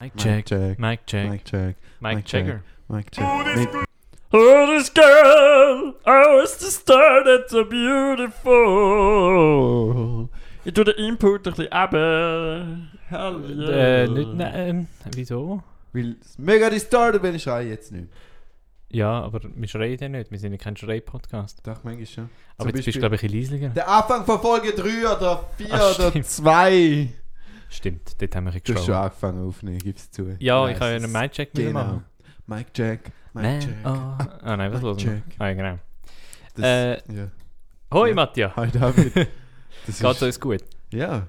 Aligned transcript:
Mic 0.00 0.14
Mic 0.14 0.22
check. 0.22 0.46
check. 0.46 0.78
Mic 0.78 1.06
check. 1.06 1.28
Mic 1.28 1.44
check. 1.44 1.74
Mic 2.00 2.16
mic 2.18 2.24
checker. 2.24 2.62
Mic 2.88 3.10
check. 3.10 3.24
Oh, 4.32 4.66
this 4.68 4.90
girl, 4.90 5.94
oh, 6.06 6.40
it's 6.44 6.56
the 6.58 6.70
star 6.70 7.24
that's 7.24 7.50
so 7.50 7.64
beautiful. 7.64 8.28
Ich 10.64 10.72
tue 10.72 10.84
den 10.84 10.94
Input 11.04 11.48
ein 11.48 11.52
bisschen 11.52 11.66
eben. 11.72 12.90
Hallo. 13.10 13.70
Äh, 13.72 14.06
nicht, 14.06 14.34
nein, 14.34 14.52
ähm, 14.54 14.86
wieso? 15.16 15.64
weil 15.92 16.14
es 16.20 16.38
mega 16.38 16.70
distorted, 16.70 17.20
wenn 17.24 17.34
ich 17.34 17.42
schreie 17.42 17.68
jetzt 17.70 17.90
nicht. 17.90 18.06
Ja, 18.90 19.20
aber 19.22 19.40
wir 19.42 19.66
schreien 19.68 19.98
ja 20.00 20.08
nicht. 20.08 20.30
Wir 20.30 20.38
sind 20.38 20.52
ja 20.52 20.58
kein 20.58 20.76
Schrei-Podcast. 20.76 21.66
Doch, 21.66 21.82
manchmal 21.82 22.06
schon. 22.06 22.30
Aber 22.56 22.68
Zum 22.70 22.76
jetzt 22.76 22.84
bist 22.84 22.86
du, 22.86 22.90
Beispiel- 22.90 23.00
glaube 23.00 23.16
ich, 23.16 23.22
ein 23.24 23.30
bisschen 23.32 23.40
leisliger. 23.58 23.68
Der 23.70 23.88
Anfang 23.88 24.24
von 24.24 24.40
Folge 24.40 24.70
3 24.74 25.08
oder 25.16 25.44
4 25.56 25.66
Ach, 25.72 25.98
oder 25.98 26.10
stimmt. 26.10 26.26
2. 26.26 27.08
Stimmt, 27.68 28.20
dort 28.20 28.34
haben 28.36 28.44
wir 28.46 28.52
ein 28.52 28.60
Du 28.64 28.74
hast 28.74 28.86
schon 28.86 28.94
angefangen 28.94 29.46
aufzunehmen, 29.46 29.78
gib's 29.78 30.10
zu. 30.10 30.36
Ja, 30.38 30.62
Weiss 30.62 30.76
ich 30.76 30.80
habe 30.80 30.90
ja 30.92 30.96
einen 30.96 31.12
Mic-Check 31.12 31.52
Genau. 31.52 31.72
machen. 31.72 32.04
Mic 32.46 32.72
check. 32.72 33.12
Mic 33.34 33.42
Nein, 33.44 33.60
check. 33.60 33.74
oh. 33.84 33.88
Ah 33.88 34.56
nein, 34.56 34.72
was 34.72 34.80
los? 34.80 35.04
Ah, 35.38 35.52
genau. 35.52 35.78
Das, 36.54 36.64
Äh, 36.64 36.92
ja. 37.14 37.30
Hoi 37.92 38.08
Ja. 38.08 38.14
Matthias, 38.14 38.56
Hi 38.56 38.70
David. 38.70 39.12
Das 39.86 39.98
geht's 40.00 40.22
uns 40.22 40.40
gut? 40.40 40.64
Ja. 40.92 41.26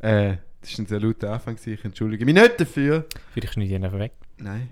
Äh, 0.00 0.36
das 0.60 0.72
war 0.76 0.84
ein 0.84 0.86
sehr 0.86 1.00
lauter 1.00 1.32
Anfang, 1.32 1.56
ich 1.64 1.84
entschuldige 1.84 2.24
mich 2.24 2.34
nicht 2.34 2.60
dafür. 2.60 3.06
Vielleicht 3.32 3.54
schneide 3.54 3.68
ich 3.68 3.74
ihn 3.76 3.84
einfach 3.84 3.98
weg. 3.98 4.12
Nein. 4.38 4.70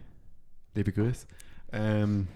Liebe 0.74 0.92
Grüße. 0.92 1.26
Ähm. 1.72 2.28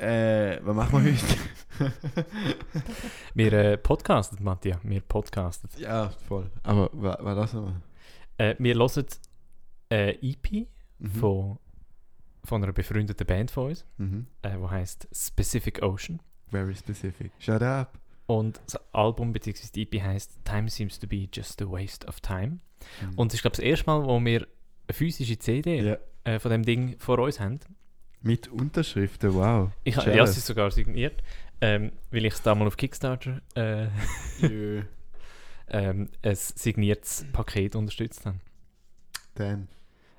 Äh, 0.00 0.58
was 0.64 0.74
machen 0.76 1.04
wir 1.04 1.12
heute? 1.12 2.24
Wir 3.34 3.52
äh, 3.52 3.76
podcasten, 3.78 4.42
Matthias. 4.42 4.78
Wir 4.82 5.00
podcasten. 5.00 5.68
ja, 5.78 6.10
voll. 6.26 6.50
Aber 6.62 6.88
was 6.92 7.16
was 7.20 7.36
lassen 7.36 7.64
wir? 8.38 8.46
Äh, 8.46 8.56
wir 8.58 8.74
hören 8.74 9.06
äh, 9.90 10.10
EP 10.22 10.66
Mhm. 11.02 11.08
von, 11.12 11.58
von 12.44 12.62
einer 12.62 12.72
befreundeten 12.74 13.26
Band 13.26 13.50
von 13.50 13.68
uns, 13.70 13.86
Mhm. 13.96 14.26
äh, 14.42 14.56
die 14.58 14.68
heißt 14.68 15.08
Specific 15.12 15.82
Ocean. 15.82 16.20
Very 16.50 16.74
specific. 16.76 17.32
Shut 17.38 17.62
up. 17.62 17.98
Und 18.26 18.60
das 18.66 18.78
Album 18.94 19.32
bzw. 19.32 19.66
die 19.74 19.82
EP 19.82 20.02
heißt 20.02 20.44
Time 20.44 20.68
Seems 20.68 20.98
to 20.98 21.06
Be 21.06 21.26
Just 21.32 21.60
a 21.62 21.70
Waste 21.70 22.06
of 22.06 22.20
Time. 22.20 22.58
Mhm. 23.02 23.14
Und 23.18 23.28
es 23.28 23.34
ist, 23.36 23.42
glaube 23.42 23.54
ich, 23.54 23.58
das 23.60 23.64
erste 23.64 23.86
Mal, 23.86 24.04
wo 24.04 24.20
wir 24.20 24.40
eine 24.40 24.94
physische 24.94 25.38
CD 25.38 25.80
ja. 25.82 25.96
äh, 26.24 26.38
von 26.38 26.50
dem 26.50 26.64
Ding 26.64 26.96
vor 26.98 27.18
uns 27.18 27.40
haben. 27.40 27.60
Mit 28.22 28.48
Unterschriften, 28.48 29.34
wow. 29.34 29.70
Ich, 29.84 29.96
ha- 29.96 30.08
ja, 30.10 30.24
ist 30.24 30.44
sogar 30.46 30.70
signiert, 30.70 31.22
ähm, 31.60 31.92
weil 32.10 32.24
ich 32.26 32.34
es 32.34 32.42
da 32.42 32.54
mal 32.54 32.66
auf 32.66 32.76
Kickstarter 32.76 33.40
äh, 33.54 33.86
ähm, 35.68 36.08
ein 36.22 36.34
signiertes 36.34 37.24
Paket 37.32 37.76
unterstützt 37.76 38.26
habe. 38.26 38.38
Dann. 39.34 39.68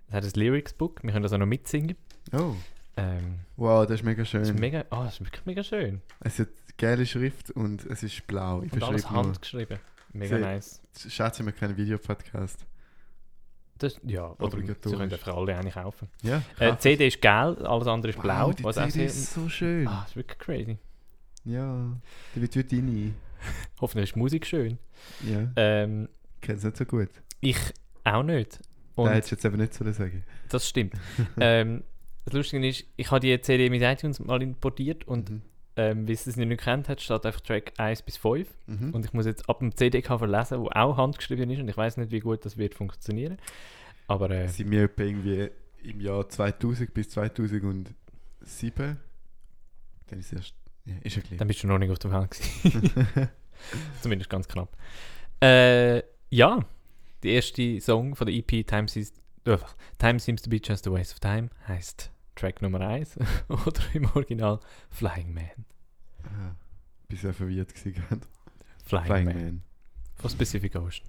Es 0.07 0.13
hat 0.15 0.23
ein 0.23 0.31
Lyrics-Book, 0.39 1.03
wir 1.03 1.11
können 1.11 1.23
das 1.23 1.33
auch 1.33 1.37
noch 1.37 1.45
mitsingen. 1.45 1.95
Oh. 2.33 2.55
Ähm, 2.97 3.39
Wow, 3.55 3.85
das 3.85 3.99
ist 3.99 4.03
mega 4.03 4.25
schön. 4.25 4.41
das, 4.41 4.49
ist 4.49 4.59
mega, 4.59 4.83
oh, 4.91 5.03
das 5.03 5.13
ist 5.15 5.21
wirklich 5.21 5.45
mega 5.45 5.63
schön. 5.63 6.01
es 6.21 6.39
hat 6.39 6.49
geile 6.77 7.05
Schrift 7.05 7.51
und 7.51 7.85
es 7.85 8.03
ist 8.03 8.25
blau. 8.27 8.63
Ich 8.63 8.73
Und 8.73 8.83
alles 8.83 9.09
handgeschrieben. 9.09 9.79
Mega 10.13 10.35
Sie- 10.37 10.41
nice. 10.41 10.81
Schätze 11.07 11.45
wir 11.45 11.53
keinen 11.53 11.77
Videopodcast. 11.77 12.65
Das, 13.81 13.99
ja, 14.03 14.31
oder 14.39 14.57
sie 14.59 14.73
können 14.75 15.01
einfach 15.11 15.35
alle 15.35 15.55
eigentlich 15.57 15.73
kaufen. 15.73 16.07
Ja. 16.21 16.41
Äh, 16.59 16.77
CD 16.77 17.07
ist 17.07 17.21
gelb, 17.21 17.61
alles 17.63 17.87
andere 17.87 18.11
ist 18.11 18.17
Wow, 18.17 18.23
blau. 18.23 18.51
die 18.53 18.63
was 18.63 18.75
CD 18.75 19.05
ist 19.05 19.33
so 19.33 19.49
schön. 19.49 19.87
ah, 19.87 20.01
das 20.01 20.11
ist 20.11 20.15
wirklich 20.17 20.37
crazy. 20.39 20.77
Ja, 21.45 21.97
die 22.35 22.41
wird 22.41 22.55
heute 22.55 22.75
rein. 22.75 23.15
Hoffentlich 23.81 24.09
ist 24.09 24.15
die 24.15 24.19
Musik 24.19 24.45
schön. 24.45 24.77
Ja, 25.27 25.51
Ähm, 25.55 26.07
kennst 26.41 26.63
nicht 26.63 26.77
so 26.77 26.85
gut. 26.85 27.09
ich 27.39 27.57
auch 28.03 28.23
nicht. 28.23 28.59
Und 28.95 29.07
Und 29.07 29.13
hättest 29.13 29.31
du 29.31 29.35
jetzt 29.35 29.45
eben 29.45 29.57
nicht 29.57 29.73
sollen 29.73 29.93
sagen. 29.93 30.23
das 30.49 30.67
stimmt. 30.69 30.93
ähm, 31.39 31.83
das 32.25 32.33
Lustige 32.35 32.67
ist, 32.67 32.85
ich 32.97 33.09
habe 33.09 33.19
die 33.19 33.41
CD 33.41 33.69
mit 33.71 33.81
iTunes 33.81 34.19
mal 34.19 34.41
importiert 34.43 35.07
und 35.07 35.29
Mhm. 35.31 35.41
Ähm, 35.75 36.07
wie 36.07 36.13
es 36.13 36.25
das 36.25 36.35
nicht 36.35 36.61
kennt 36.61 36.89
hat, 36.89 37.01
steht 37.01 37.25
einfach 37.25 37.41
Track 37.41 37.73
1 37.77 38.01
bis 38.01 38.17
5. 38.17 38.47
Mhm. 38.67 38.93
Und 38.93 39.05
ich 39.05 39.13
muss 39.13 39.25
jetzt 39.25 39.49
ab 39.49 39.59
dem 39.59 39.75
CD-Cover 39.75 40.27
lesen, 40.27 40.59
wo 40.59 40.69
auch 40.69 40.97
handgeschrieben 40.97 41.49
ist 41.49 41.59
und 41.59 41.67
ich 41.67 41.77
weiß 41.77 41.97
nicht, 41.97 42.11
wie 42.11 42.19
gut 42.19 42.45
das 42.45 42.57
wird 42.57 42.75
funktionieren. 42.75 43.37
Aber 44.07 44.29
äh, 44.29 44.47
sind 44.47 44.71
wir 44.71 44.89
irgendwie 44.97 45.49
im 45.83 46.01
Jahr 46.01 46.27
2000 46.27 46.93
bis 46.93 47.09
2007. 47.09 47.95
Dann 50.07 50.19
ist 50.19 50.25
es 50.27 50.33
erst. 50.33 50.55
Ja, 50.83 50.95
ist 51.03 51.15
ja 51.15 51.21
dann 51.37 51.47
bist 51.47 51.63
du 51.63 51.67
noch 51.67 51.77
nicht 51.77 51.91
auf 51.91 52.11
Welt 52.11 52.31
gewesen. 52.31 53.07
Zumindest 54.01 54.29
ganz 54.29 54.47
knapp. 54.47 54.75
Äh, 55.41 56.01
ja, 56.29 56.59
der 57.23 57.31
erste 57.31 57.79
Song 57.79 58.15
von 58.15 58.27
der 58.27 58.35
EP 58.35 58.65
Time 58.65 58.87
Seems, 58.87 59.13
äh, 59.45 59.57
Time 59.97 60.19
Seems 60.19 60.41
to 60.41 60.49
be 60.49 60.59
Just 60.63 60.87
a 60.87 60.91
Waste 60.91 61.13
of 61.13 61.19
Time 61.19 61.49
heißt 61.67 62.11
Track 62.35 62.61
Nummer 62.61 62.81
1 62.81 63.17
oder 63.49 63.81
im 63.93 64.05
Original 64.05 64.59
Flying 64.89 65.33
Man. 65.33 65.65
ah, 66.23 66.55
bist 67.07 67.23
ja 67.23 67.33
verwirrt 67.33 67.73
gewesen 67.73 67.93
gerade. 67.93 68.21
Flying, 68.85 69.05
Flying 69.05 69.25
Man. 69.25 69.35
Man. 69.35 69.63
Von 70.15 70.29
Specific 70.29 70.75
Ocean. 70.75 71.07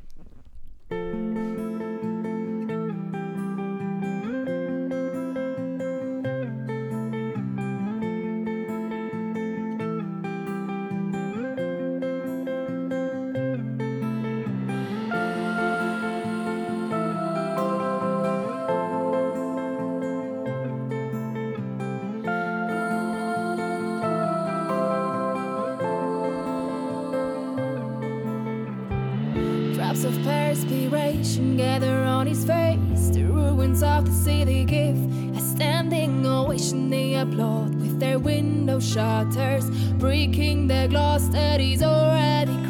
Perspiration 30.92 31.56
gather 31.56 32.04
on 32.04 32.26
his 32.26 32.44
face. 32.44 33.08
The 33.08 33.24
ruins 33.24 33.82
of 33.82 34.04
the 34.04 34.12
city 34.12 34.64
give 34.64 34.96
a 35.34 35.40
standing 35.40 36.26
ovation. 36.26 36.90
They 36.90 37.14
applaud 37.14 37.74
with 37.80 37.98
their 37.98 38.18
window 38.18 38.78
shutters, 38.78 39.70
breaking 39.98 40.66
the 40.66 40.88
glass 40.90 41.28
that 41.28 41.60
is 41.60 41.82
already 41.82 42.61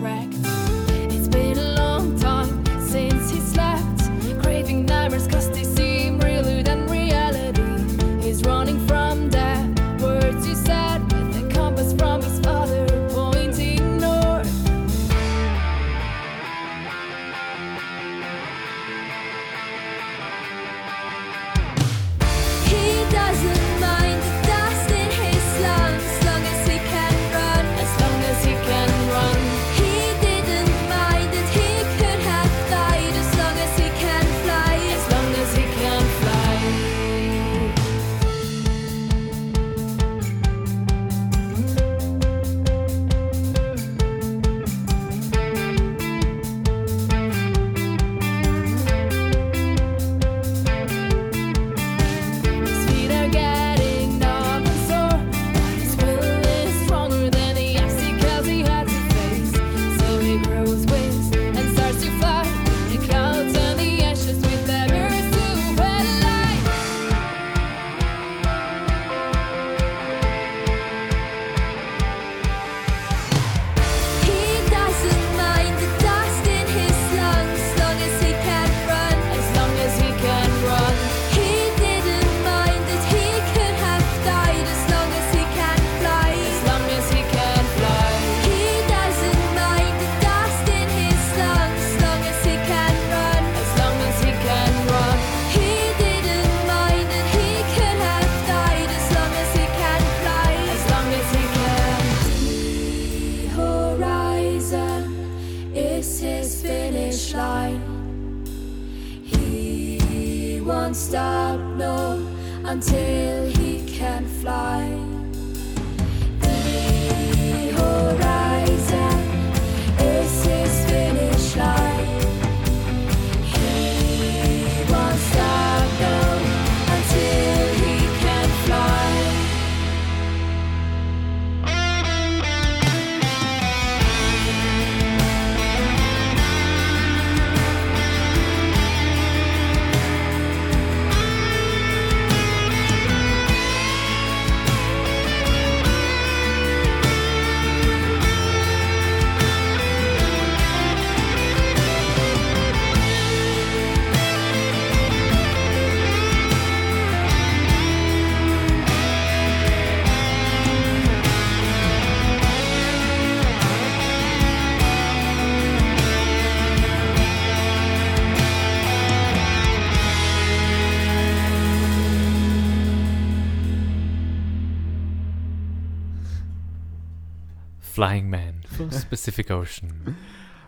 Flying 178.03 178.29
Man 178.29 178.63
von 178.65 178.91
Pacific 179.09 179.49
Ocean. 179.53 180.17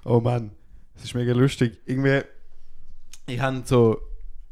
Oh 0.04 0.20
Mann, 0.20 0.52
das 0.94 1.02
ist 1.02 1.14
mega 1.16 1.32
lustig. 1.32 1.80
Irgendwie, 1.84 2.22
ich 3.26 3.40
habe 3.40 3.60
so, 3.64 4.00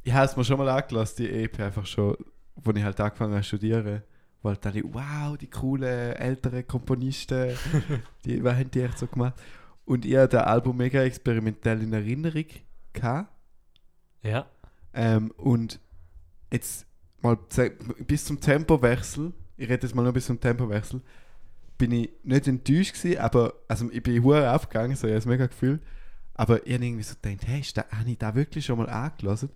ich 0.02 0.12
habe 0.12 0.26
es 0.26 0.37
mir 0.37 0.43
schon 0.43 0.58
mal 0.58 0.69
angelassen, 0.69 1.19
die 1.19 1.31
EP 1.31 1.61
einfach 1.61 1.87
schon, 1.87 2.17
wo 2.56 2.73
ich 2.73 2.82
halt 2.82 2.99
angefangen 3.00 3.34
habe 3.34 3.43
zu 3.43 3.50
studieren. 3.56 4.02
Halt 4.43 4.64
dachte 4.64 4.81
ich, 4.81 4.84
wow, 4.84 5.38
die 5.38 5.46
coolen 5.46 6.17
älteren 6.17 6.67
Komponisten, 6.67 7.56
die, 8.25 8.43
was 8.43 8.56
haben 8.56 8.73
die 8.73 8.81
echt 8.81 8.99
so 8.99 9.06
gemacht? 9.06 9.34
Und 9.84 10.05
ich 10.05 10.17
habe 10.17 10.26
das 10.26 10.43
Album 10.43 10.76
mega 10.79 11.05
experimentell 11.05 11.82
in 11.82 11.93
Erinnerung 11.93 12.46
gehabt. 12.93 13.32
Ja. 14.25 14.46
Ähm, 14.93 15.31
und 15.37 15.79
jetzt 16.52 16.84
mal 17.20 17.38
bis 18.08 18.25
zum 18.25 18.40
Tempowechsel, 18.40 19.32
ich 19.56 19.69
rede 19.69 19.87
jetzt 19.87 19.94
mal 19.94 20.02
nur 20.02 20.12
bis 20.12 20.26
zum 20.26 20.40
Tempowechsel, 20.40 21.00
bin 21.79 21.93
ich 21.93 22.11
nicht 22.23 22.49
enttäuscht 22.49 22.95
gewesen, 22.95 23.19
aber 23.19 23.55
also 23.69 23.91
ich 23.91 24.03
bin 24.03 24.23
hure 24.23 24.53
aufgegangen, 24.53 24.97
so 24.97 25.07
ich 25.07 25.13
habe 25.13 25.19
es 25.19 25.27
mega 25.27 25.47
Gefühl, 25.47 25.81
aber 26.35 26.67
ich 26.67 26.75
habe 26.75 26.85
irgendwie 26.85 27.03
so 27.03 27.15
gedacht, 27.21 27.47
hey, 27.47 27.61
ist 27.61 27.77
da, 27.77 27.85
habe 27.91 28.11
ich 28.11 28.19
da 28.19 28.35
wirklich 28.35 28.65
schon 28.65 28.79
mal 28.79 28.89
angelassen? 28.89 29.51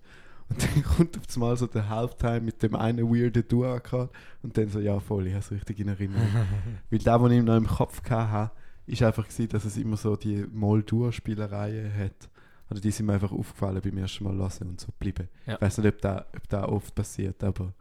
Und 0.49 0.63
dann 0.63 0.83
kommt 0.95 1.17
auf 1.17 1.23
einmal 1.35 1.57
so 1.57 1.67
der 1.67 1.89
Halftime 1.89 2.41
mit 2.41 2.63
dem 2.63 2.75
einen 2.75 3.09
weirden 3.09 3.47
Duo-Akkord 3.47 4.11
und 4.43 4.57
dann 4.57 4.69
so, 4.69 4.79
ja 4.79 4.99
voll, 4.99 5.27
ich 5.27 5.33
habe 5.33 5.41
es 5.41 5.51
richtig 5.51 5.79
in 5.79 5.89
Erinnerung. 5.89 6.27
Weil 6.89 6.99
da, 6.99 7.21
was 7.21 7.31
ich 7.31 7.43
noch 7.43 7.57
im 7.57 7.67
Kopf 7.67 8.01
hatte, 8.09 8.51
ist 8.85 9.03
einfach 9.03 9.27
gewesen, 9.27 9.49
dass 9.49 9.65
es 9.65 9.77
immer 9.77 9.97
so 9.97 10.15
die 10.15 10.45
Moll-Dur-Spielereien 10.51 11.93
hat. 11.93 12.29
Oder 12.69 12.79
die 12.79 12.91
sind 12.91 13.05
mir 13.05 13.13
einfach 13.13 13.31
aufgefallen 13.31 13.81
beim 13.81 13.97
ersten 13.97 14.23
Mal 14.23 14.35
hören 14.35 14.69
und 14.69 14.79
so 14.79 14.87
geblieben. 14.87 15.29
Ja. 15.45 15.55
Ich 15.55 15.61
weiß 15.61 15.77
nicht, 15.77 15.93
ob 15.93 16.01
da, 16.01 16.25
ob 16.35 16.49
da 16.49 16.65
oft 16.65 16.95
passiert, 16.95 17.43
aber 17.43 17.73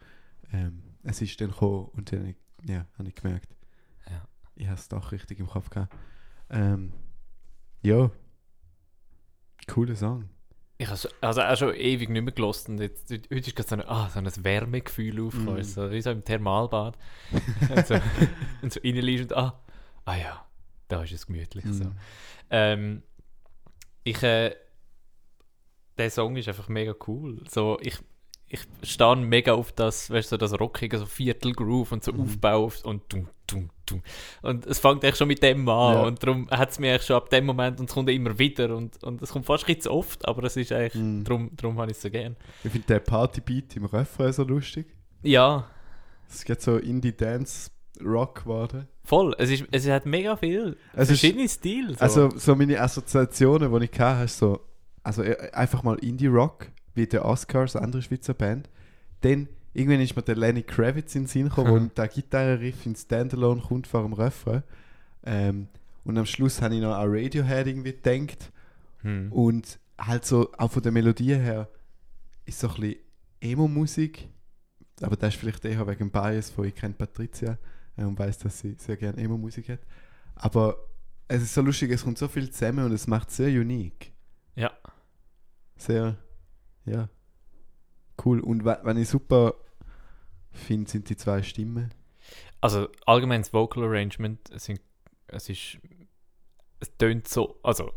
ähm, 0.53 0.83
es 1.03 1.21
ist 1.23 1.41
dann 1.41 1.51
gekommen 1.51 1.89
und 1.93 2.13
dann 2.13 2.35
ja, 2.65 2.87
habe 2.99 3.09
ich 3.09 3.15
gemerkt. 3.15 3.56
Ich 4.57 4.67
habe 4.67 4.75
es 4.77 4.89
doch 4.89 5.13
richtig 5.13 5.39
im 5.39 5.47
Kopf 5.47 5.71
gehabt. 5.71 5.95
Ähm, 6.51 6.93
ja, 7.83 8.11
cooler 9.69 9.97
Song. 9.97 10.29
Ich 10.79 10.89
habe 10.89 10.99
also 11.23 11.41
auch 11.43 11.57
schon 11.57 11.75
ewig 11.75 12.11
nicht 12.11 12.23
mehr 12.23 12.33
gelost 12.35 12.69
und 12.69 12.79
jetzt, 12.81 13.11
heute 13.11 13.35
ist 13.35 13.57
gerade 13.57 13.69
so, 13.69 13.75
ein- 13.77 13.89
ah, 13.89 14.11
so 14.11 14.19
ein 14.19 14.45
Wärmegefühl 14.45 15.21
aufgekommen, 15.25 15.61
Mm. 15.61 15.65
so, 15.65 15.91
wie 15.91 16.03
so 16.03 16.11
im 16.11 16.23
Thermalbad. 16.23 16.99
und, 17.75 17.87
so, 17.87 17.95
und 18.63 18.73
so 18.73 18.81
und 18.83 19.33
ah, 19.33 19.59
ah 20.05 20.17
ja, 20.17 20.47
da 20.89 21.03
ist 21.03 21.13
es 21.13 21.27
gemütlich. 21.27 21.65
So. 21.65 21.85
Mhm. 21.85 21.97
Ähm, 22.51 23.03
ich, 24.05 24.23
äh, 24.23 24.55
der 25.97 26.11
Song 26.11 26.37
ist 26.37 26.49
einfach 26.49 26.69
mega 26.69 26.95
cool. 27.07 27.43
So, 27.49 27.79
ich, 27.81 27.99
ich 28.49 28.61
stehe 28.83 29.17
mega 29.17 29.55
auf 29.55 29.73
das, 29.73 30.09
weißt 30.11 30.31
du, 30.31 30.35
so 30.35 30.37
das 30.37 30.59
Rockige, 30.61 30.99
so 30.99 31.07
Viertelgroove 31.07 31.93
und 31.93 32.05
so 32.05 32.13
Mhm. 32.13 32.21
Aufbau 32.21 32.65
auf, 32.67 32.85
und 32.85 33.09
tum, 33.09 33.29
tum, 33.47 33.71
tum. 33.87 34.03
Und 34.43 34.67
es 34.67 34.79
fängt 34.79 35.03
echt 35.03 35.17
schon 35.19 35.27
mit 35.29 35.43
dem 35.43 35.69
an. 35.69 35.95
Ja. 35.95 36.03
Und 36.03 36.23
darum 36.23 36.49
hat 36.51 36.71
es 36.71 36.79
mich 36.79 36.91
eigentlich 36.91 37.03
schon 37.07 37.17
ab 37.17 37.29
dem 37.31 37.45
Moment 37.47 37.81
und 37.81 37.89
es 37.89 37.95
kommt 37.95 38.09
immer 38.11 38.39
wieder. 38.39 38.77
Und, 38.77 39.03
und 39.03 39.21
es 39.21 39.31
kommt 39.31 39.47
fast 39.47 39.69
ein 39.69 39.81
zu 39.81 39.91
oft, 39.91 40.27
aber 40.29 40.45
es 40.45 40.57
ist 40.57 40.71
eigentlich, 40.73 40.95
Mhm. 40.95 41.25
darum, 41.25 41.51
darum 41.57 41.79
habe 41.81 41.91
ich 41.91 41.97
es 41.97 42.03
so 42.03 42.11
gern. 42.11 42.37
Ich 42.63 42.71
finde 42.71 42.87
den 42.87 43.03
Partybeat 43.05 43.75
im 43.77 43.87
Refrain 43.87 44.33
so 44.33 44.45
lustig. 44.45 44.87
Ja, 45.23 45.69
Es 46.29 46.45
geht 46.45 46.61
so 46.63 46.77
Indie-Dance-Rock 46.77 48.43
geworden. 48.45 48.89
voll. 49.05 49.35
Es, 49.39 49.51
ist, 49.51 49.65
es 49.71 49.89
hat 49.89 50.07
mega 50.07 50.37
viel 50.37 50.77
Es 50.93 51.03
ist, 51.11 51.21
verschiedene 51.21 51.49
Stile. 51.49 51.95
So. 51.95 52.01
also 52.01 52.31
so 52.37 52.55
meine 52.57 52.81
Assoziationen, 52.81 53.73
die 53.79 53.85
ich 53.93 54.01
hatte, 54.01 54.25
ist 54.25 54.39
so, 54.39 54.61
also 55.03 55.23
äh, 55.23 55.51
einfach 55.53 55.83
mal 55.85 55.97
Indie-Rock, 55.99 56.71
wie 56.97 57.07
der 57.07 57.25
Oscars, 57.25 57.77
eine 57.77 57.85
andere 57.85 58.03
Schweizer 58.03 58.35
Band. 58.35 58.69
Dann 59.21 59.49
irgendwann 59.75 60.01
ist 60.01 60.17
mir 60.17 60.23
der 60.23 60.37
Lenny 60.37 60.63
Kravitz 60.63 61.15
in 61.15 61.23
den 61.23 61.29
Sinn 61.29 61.49
gekommen, 61.49 61.71
wo 61.71 61.95
der 61.95 62.09
Gitarrenriff 62.09 62.87
in 62.87 62.97
Standalone 62.97 63.61
kommt 63.61 63.87
vor 63.87 64.03
dem 64.03 64.15
Refrain. 64.15 64.63
Ähm, 65.25 65.69
und 66.05 66.17
am 66.19 66.27
Schluss 66.27 66.63
habe 66.63 66.75
ich 66.75 66.81
noch 66.81 66.95
an 66.95 67.09
Radiohead 67.09 67.67
irgendwie 67.67 67.93
gedacht. 67.93 68.53
hm. 69.03 69.33
Und 69.33 69.79
halt 69.99 70.25
so, 70.25 70.53
auch 70.57 70.71
von 70.71 70.83
der 70.83 70.93
Melodie 70.93 71.35
her, 71.35 71.69
ist 72.45 72.61
so 72.61 72.69
ein 72.69 72.75
bisschen 72.75 73.01
Emo-Musik. 73.41 74.29
Aber 75.03 75.17
das 75.17 75.35
ist 75.35 75.41
vielleicht 75.41 75.65
eher 75.65 75.87
wegen 75.87 76.11
Bias 76.11 76.51
von 76.51 76.65
ich 76.65 76.75
kenne 76.75 76.95
Patricia 76.95 77.59
äh, 77.97 78.05
und 78.05 78.19
weiß, 78.19 78.39
dass 78.39 78.61
sie 78.61 78.77
sehr 78.79 78.97
gerne 78.97 79.19
Emo-Musik 79.19 79.69
hat. 79.69 79.81
Aber 80.37 80.77
es 81.29 81.43
ist 81.43 81.55
so 81.55 81.61
lustig, 81.61 81.91
es 81.91 82.05
kommt 82.05 82.19
so 82.19 82.29
viel 82.29 82.51
zusammen 82.51 82.85
und 82.85 82.93
es 82.93 83.07
macht 83.07 83.31
es 83.31 83.37
sehr 83.37 83.49
unique. 83.49 84.13
Ja. 84.55 84.73
Sehr, 85.77 86.17
ja, 86.87 87.09
cool. 88.25 88.41
Und 88.41 88.65
was 88.65 88.97
ich 88.97 89.09
super 89.09 89.55
finde, 90.53 90.91
sind 90.91 91.09
die 91.11 91.17
zwei 91.17 91.43
Stimmen. 91.43 91.93
Also 92.61 92.89
allgemein 93.05 93.43
das 93.43 93.53
Vocal 93.53 93.85
Arrangement, 93.85 94.41
es, 94.51 94.65
sind, 94.65 94.81
es 95.29 95.49
ist, 95.49 95.79
es 96.81 96.97
tönt 96.97 97.29
so, 97.29 97.59
also 97.63 97.93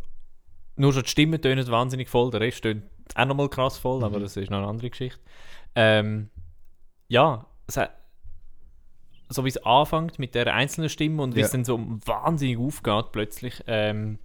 nur 0.75 0.93
schon 0.93 1.03
die 1.03 1.09
Stimmen 1.09 1.41
tönen 1.41 1.65
wahnsinnig 1.67 2.09
voll, 2.09 2.29
der 2.31 2.41
Rest 2.41 2.61
tönt 2.63 2.83
auch 3.15 3.25
nochmal 3.25 3.49
krass 3.49 3.77
voll, 3.77 4.03
aber 4.03 4.19
Mhm. 4.19 4.23
das 4.23 4.37
ist 4.37 4.49
noch 4.51 4.59
eine 4.59 4.67
andere 4.67 4.89
Geschichte. 4.89 5.19
Ähm, 5.75 6.29
ja, 7.07 7.45
hat, 7.75 7.91
so 9.29 9.45
wie 9.45 9.49
es 9.49 9.57
anfängt 9.65 10.19
mit 10.19 10.35
der 10.35 10.53
einzelnen 10.53 10.89
Stimme 10.89 11.23
und 11.23 11.35
wie 11.35 11.39
Ja. 11.39 11.45
es 11.45 11.51
dann 11.51 11.65
so 11.65 11.79
wahnsinnig 12.05 12.57
aufgeht 12.59 13.11
plötzlich, 13.11 13.63
ähm, 13.67 14.19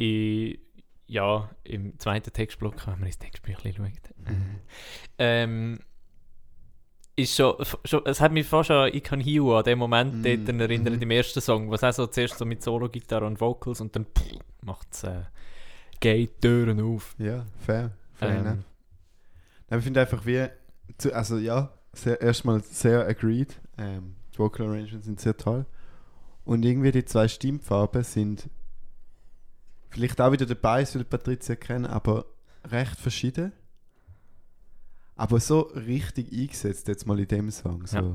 i- 0.00 0.58
ja, 1.06 1.50
im 1.64 1.98
zweiten 1.98 2.32
Textblock, 2.32 2.86
wenn 2.86 2.98
man 2.98 3.06
ins 3.06 3.18
Textbüchlein 3.18 3.74
schaut, 3.74 4.34
ähm, 5.18 5.78
ist 7.14 7.34
schon, 7.34 7.54
schon, 7.84 8.02
es 8.04 8.20
hat 8.20 8.32
mich 8.32 8.46
fast 8.46 8.70
an 8.70 8.92
I 8.92 9.00
Can 9.00 9.20
You 9.20 9.54
an 9.54 9.64
den 9.64 9.78
Moment 9.78 10.14
Mm, 10.16 10.22
dort 10.22 10.60
erinnert, 10.60 10.96
mhm. 10.96 11.02
im 11.02 11.10
ersten 11.10 11.40
Song, 11.40 11.70
was 11.70 11.82
auch 11.82 11.92
so 11.92 12.06
zuerst 12.06 12.36
so 12.36 12.44
mit 12.44 12.62
Solo-Gitarre 12.62 13.26
und 13.26 13.40
Vocals 13.40 13.80
und 13.80 13.96
dann 13.96 14.06
macht 14.62 14.88
es, 14.92 15.04
äh, 15.04 15.22
geht 16.00 16.42
Türen 16.42 16.80
auf. 16.80 17.14
Ja, 17.18 17.46
fair. 17.58 17.92
fair. 18.12 18.36
Ähm, 18.36 18.44
Nein, 18.44 19.78
Ich 19.78 19.84
finde 19.84 20.00
einfach 20.00 20.26
wie, 20.26 20.46
zu, 20.98 21.14
also 21.14 21.38
ja, 21.38 21.72
sehr, 21.94 22.20
erstmal 22.20 22.62
sehr 22.62 23.06
agreed. 23.06 23.60
Ähm, 23.78 24.16
die 24.34 24.38
Vocal 24.38 24.66
Arrangements 24.66 25.06
sind 25.06 25.20
sehr 25.20 25.36
toll. 25.36 25.64
Und 26.44 26.64
irgendwie 26.64 26.92
die 26.92 27.04
zwei 27.04 27.28
Stimmfarben 27.28 28.04
sind 28.04 28.48
vielleicht 29.90 30.20
auch 30.20 30.32
wieder 30.32 30.46
dabei, 30.46 30.86
weil 30.92 31.04
Patricia 31.04 31.56
kennen, 31.56 31.86
aber 31.86 32.26
recht 32.64 32.98
verschieden. 33.00 33.52
Aber 35.16 35.40
so 35.40 35.60
richtig 35.60 36.30
eingesetzt 36.32 36.88
jetzt 36.88 37.06
mal 37.06 37.18
in 37.18 37.28
dem 37.28 37.50
Song. 37.50 37.86
So. 37.86 37.96
Ja. 37.96 38.14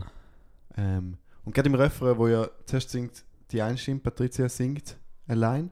Ähm, 0.78 1.18
und 1.44 1.56
gerade 1.56 1.70
im 1.70 1.76
Refrain, 1.76 2.18
wo 2.18 2.28
ja 2.28 2.48
zuerst 2.66 2.92
singt 2.92 3.24
die 3.52 3.62
eine 3.62 3.78
Stimme, 3.78 4.00
Patricia 4.00 4.48
singt 4.48 4.98
allein. 5.28 5.72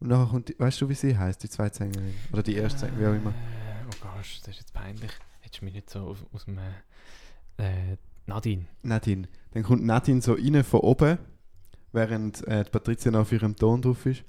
Und 0.00 0.08
nachher 0.08 0.26
kommt, 0.26 0.48
die, 0.48 0.58
weißt 0.58 0.80
du, 0.80 0.88
wie 0.88 0.94
sie 0.94 1.16
heißt, 1.16 1.42
die 1.42 1.48
zweite 1.48 1.76
Sängerin? 1.76 2.14
Oder 2.32 2.42
die 2.42 2.56
erste 2.56 2.80
Sängerin, 2.80 3.00
wie 3.00 3.06
auch 3.06 3.14
immer. 3.14 3.30
Äh, 3.30 3.86
oh 3.86 3.96
Gott, 4.00 4.18
das 4.18 4.48
ist 4.48 4.58
jetzt 4.58 4.74
peinlich. 4.74 5.10
Hättest 5.40 5.60
du 5.60 5.64
mich 5.64 5.74
nicht 5.74 5.90
so 5.90 6.00
aus, 6.00 6.18
aus 6.32 6.44
dem 6.44 6.58
äh, 6.58 7.92
äh, 7.92 7.96
Nadine. 8.26 8.66
Nadine. 8.82 9.28
Dann 9.52 9.62
kommt 9.62 9.84
Nadine 9.84 10.20
so 10.20 10.34
rein 10.34 10.64
von 10.64 10.80
oben, 10.80 11.18
während 11.92 12.46
äh, 12.48 12.64
die 12.64 12.70
Patricia 12.70 13.10
noch 13.10 13.20
auf 13.20 13.32
ihrem 13.32 13.56
Ton 13.56 13.80
drauf 13.80 14.04
ist. 14.06 14.24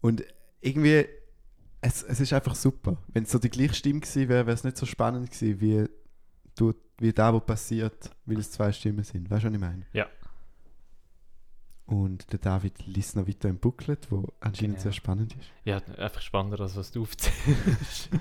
Und 0.00 0.24
irgendwie, 0.60 1.06
es, 1.80 2.02
es 2.02 2.20
ist 2.20 2.32
einfach 2.32 2.54
super. 2.54 2.96
Wenn 3.08 3.24
es 3.24 3.30
so 3.30 3.38
die 3.38 3.50
gleiche 3.50 3.74
Stimme 3.74 4.00
gewesen 4.00 4.28
wäre, 4.28 4.46
wäre 4.46 4.54
es 4.54 4.64
nicht 4.64 4.76
so 4.76 4.86
spannend 4.86 5.30
gewesen, 5.30 5.60
wie, 5.60 5.88
du, 6.56 6.74
wie 6.98 7.12
da, 7.12 7.32
was 7.34 7.44
passiert, 7.46 8.10
weil 8.26 8.38
es 8.38 8.50
zwei 8.50 8.72
Stimmen 8.72 9.04
sind. 9.04 9.30
Weißt 9.30 9.44
du, 9.44 9.48
was 9.48 9.54
ich 9.54 9.60
meine? 9.60 9.86
Ja. 9.92 10.06
Und 11.86 12.30
der 12.32 12.38
David 12.38 12.86
liest 12.86 13.16
noch 13.16 13.26
weiter 13.26 13.48
im 13.48 13.58
Booklet, 13.58 14.10
wo 14.10 14.26
anscheinend 14.40 14.74
Genau. 14.76 14.82
sehr 14.82 14.92
spannend 14.92 15.34
ist. 15.34 15.48
Ja, 15.64 15.78
einfach 15.96 16.20
spannender, 16.20 16.60
als 16.60 16.76
was 16.76 16.90
du 16.92 17.02
aufzählst. 17.02 18.10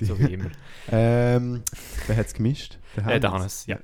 So 0.00 0.18
wie 0.18 0.34
immer. 0.34 0.50
ähm, 0.90 1.62
wer 2.08 2.16
hat 2.16 2.26
es 2.26 2.34
gemischt? 2.34 2.78
Äh, 2.96 3.20
der 3.20 3.30
Hannes, 3.30 3.66
ja. 3.66 3.78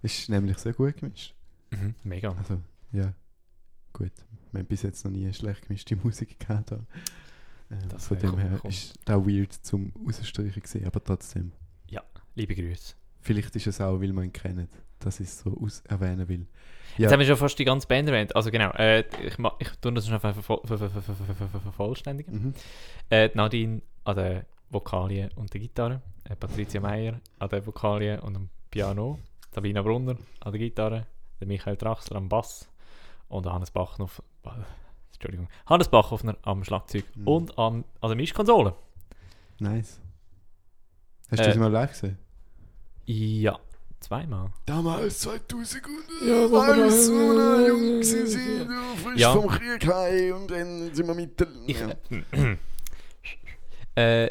Ist 0.00 0.30
nämlich 0.30 0.56
sehr 0.56 0.72
gut 0.72 0.96
gemischt. 0.96 1.34
Mhm, 1.70 1.94
mega. 2.02 2.32
Also, 2.32 2.62
ja. 2.92 3.12
Gut, 3.92 4.12
wir 4.52 4.60
haben 4.60 4.66
bis 4.66 4.82
jetzt 4.82 5.04
noch 5.04 5.12
nie 5.12 5.32
schlecht 5.32 5.62
gemischte 5.62 5.96
Musik 6.02 6.40
gehabt. 6.40 6.72
Ähm, 6.72 6.86
das 7.88 8.08
von 8.08 8.18
dem 8.18 8.38
her 8.38 8.58
komm. 8.60 8.70
ist 8.70 8.98
da 9.04 9.24
weird 9.24 9.52
zum 9.52 9.92
Ausstreichen 10.06 10.62
gesehen, 10.62 10.86
aber 10.86 11.02
trotzdem. 11.02 11.52
Ja, 11.88 12.02
liebe 12.34 12.54
Grüße. 12.54 12.94
Vielleicht 13.20 13.54
ist 13.56 13.66
es 13.66 13.80
auch, 13.80 14.00
weil 14.00 14.12
man 14.12 14.24
ihn 14.24 14.32
kennt, 14.32 14.70
dass 15.00 15.20
ich 15.20 15.28
es 15.28 15.40
so 15.40 15.68
erwähnen 15.84 16.28
will. 16.28 16.46
Ja. 16.96 17.04
Jetzt 17.04 17.12
haben 17.12 17.20
wir 17.20 17.26
schon 17.26 17.36
fast 17.36 17.58
die 17.58 17.64
ganze 17.64 17.86
Band 17.86 18.08
erwähnt. 18.08 18.34
Also 18.34 18.50
genau, 18.50 18.70
äh, 18.70 19.00
ich, 19.00 19.36
ich 19.58 19.70
tue 19.80 19.92
das 19.92 20.08
schon 20.08 20.18
vervollständigen. 20.18 22.34
Mhm. 22.34 22.54
Äh, 23.10 23.30
Nadine 23.34 23.82
an 24.04 24.16
der 24.16 24.46
Vokalien 24.70 25.30
und 25.36 25.52
der 25.52 25.60
Gitarre, 25.60 26.02
äh, 26.24 26.36
Patricia 26.36 26.80
Meyer 26.80 27.20
an 27.38 27.48
der 27.48 27.66
Vokalien 27.66 28.20
und 28.20 28.36
am 28.36 28.48
Piano, 28.70 29.18
Sabina 29.52 29.82
Brunner 29.82 30.16
an 30.40 30.52
der 30.52 30.58
Gitarre, 30.58 31.06
der 31.40 31.46
Michael 31.46 31.76
Drachsler 31.76 32.16
am 32.16 32.28
Bass, 32.28 32.68
und 33.28 33.46
Hannes 33.46 33.70
Bachhoff, 33.70 34.22
äh, 34.44 34.48
Entschuldigung, 35.14 35.48
Hannes 35.66 35.88
Bachhoffner 35.88 36.36
am 36.42 36.64
Schlagzeug 36.64 37.04
Mhm. 37.16 37.26
und 37.28 37.58
am, 37.58 37.84
an 38.00 38.08
der 38.08 38.16
Mischkonsole. 38.16 38.74
Nice. 39.58 40.00
Hast 41.30 41.40
du 41.40 41.44
Äh, 41.44 41.48
das 41.48 41.56
mal 41.56 41.70
live 41.70 41.90
gesehen? 41.90 42.18
Ja, 43.06 43.58
zweimal. 44.00 44.50
Damals 44.66 45.20
2000 45.20 45.84
und 45.86 46.28
Ja, 46.28 46.44
als 46.46 47.10
wir 47.10 47.34
noch 47.34 47.66
jung 47.68 48.02
sind, 48.02 48.68
du 48.68 48.96
frisch 49.02 49.20
Ja. 49.20 49.32
vom 49.32 49.48
Krieg 49.48 49.86
heim 49.92 50.34
und 50.36 50.50
dann 50.50 50.94
sind 50.94 51.06
wir 51.06 51.14
mit 51.14 51.38
der... 51.40 51.48
Ich, 51.66 51.80
ja. 51.80 51.88
äh, 53.94 54.30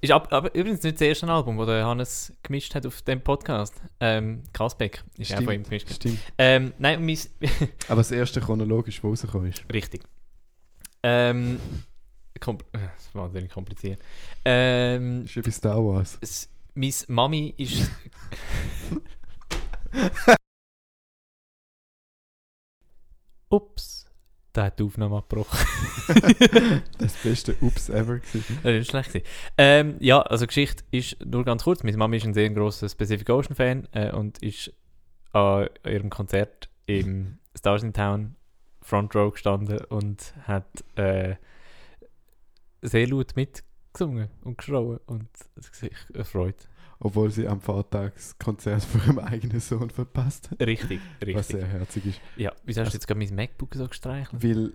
ist 0.00 0.10
ab, 0.12 0.32
aber 0.32 0.54
übrigens 0.54 0.82
nicht 0.82 0.94
das 0.96 1.00
erste 1.02 1.28
Album, 1.28 1.56
das 1.58 1.66
der 1.66 1.84
Hannes 1.86 2.32
gemischt 2.42 2.74
hat 2.74 2.86
auf 2.86 3.02
dem 3.02 3.20
Podcast. 3.20 3.74
Ähm, 4.00 4.42
Kasbeck 4.52 5.02
ist 5.18 5.34
auch 5.34 5.42
von 5.42 5.52
ihm 5.54 5.62
gemischt. 5.64 5.90
Stimmt. 5.92 6.18
Ähm, 6.38 6.72
nein, 6.78 7.04
mein, 7.04 7.18
Aber 7.88 7.96
das 8.00 8.10
erste 8.12 8.40
chronologisch, 8.40 9.02
wo 9.02 9.08
rausgekommen 9.10 9.50
ist. 9.50 9.64
richtig. 9.72 10.02
Ähm, 11.02 11.60
kompl 12.40 12.64
das 12.72 12.82
ist 13.06 13.14
wahnsinnig 13.14 13.50
kompliziert. 13.50 14.00
Ähm, 14.44 15.24
Ist 15.24 15.42
bei 15.42 15.50
Star 15.50 15.84
Wars. 15.84 16.18
s- 16.20 16.48
meine 16.74 16.92
Mami 17.08 17.54
ist. 17.56 17.90
Ups, 23.50 24.04
da 24.58 24.64
hat 24.64 24.78
die 24.80 24.82
Aufnahme 24.82 25.18
abgebrochen. 25.18 25.56
Das 26.98 27.14
beste 27.22 27.54
Ups 27.60 27.88
ever 27.90 28.18
gewesen. 28.18 28.58
Das 28.62 28.72
ist 28.72 28.90
schlecht. 28.90 29.22
Ähm, 29.56 29.96
ja, 30.00 30.20
also 30.20 30.48
Geschichte 30.48 30.82
ist 30.90 31.24
nur 31.24 31.44
ganz 31.44 31.62
kurz. 31.62 31.84
Meine 31.84 31.96
Mama 31.96 32.16
ist 32.16 32.24
ein 32.24 32.34
sehr 32.34 32.50
grosser 32.50 32.88
Pacific 32.88 33.30
Ocean 33.30 33.54
Fan 33.54 33.86
äh, 33.92 34.10
und 34.10 34.42
ist 34.42 34.72
an 35.32 35.68
ihrem 35.86 36.10
Konzert 36.10 36.68
im 36.86 37.38
Stars 37.56 37.84
in 37.84 37.92
Town 37.92 38.34
Front 38.82 39.14
Row 39.14 39.32
gestanden 39.32 39.78
und 39.90 40.34
hat 40.42 40.84
äh, 40.96 41.36
sehr 42.82 43.06
laut 43.06 43.36
mitgesungen 43.36 44.28
und 44.42 44.58
geschrauen 44.58 44.98
und 45.06 45.28
sich 45.56 45.94
erfreut. 46.14 46.68
Obwohl 47.00 47.30
sie 47.30 47.46
am 47.46 47.60
Vatertag 47.60 48.14
das 48.14 48.38
Konzert 48.38 48.82
von 48.82 49.00
ihrem 49.02 49.18
eigenen 49.20 49.60
Sohn 49.60 49.90
verpasst 49.90 50.50
hat. 50.50 50.60
Richtig, 50.60 51.00
Was 51.20 51.26
richtig. 51.28 51.46
sehr 51.46 51.66
herzig 51.66 52.06
ist. 52.06 52.20
Ja, 52.36 52.52
wieso 52.64 52.80
hast 52.80 52.92
du 52.92 52.96
jetzt 52.96 53.06
gerade 53.06 53.20
mein 53.20 53.34
MacBook 53.34 53.74
so 53.74 53.86
gestreichelt? 53.86 54.42
Weil, 54.42 54.72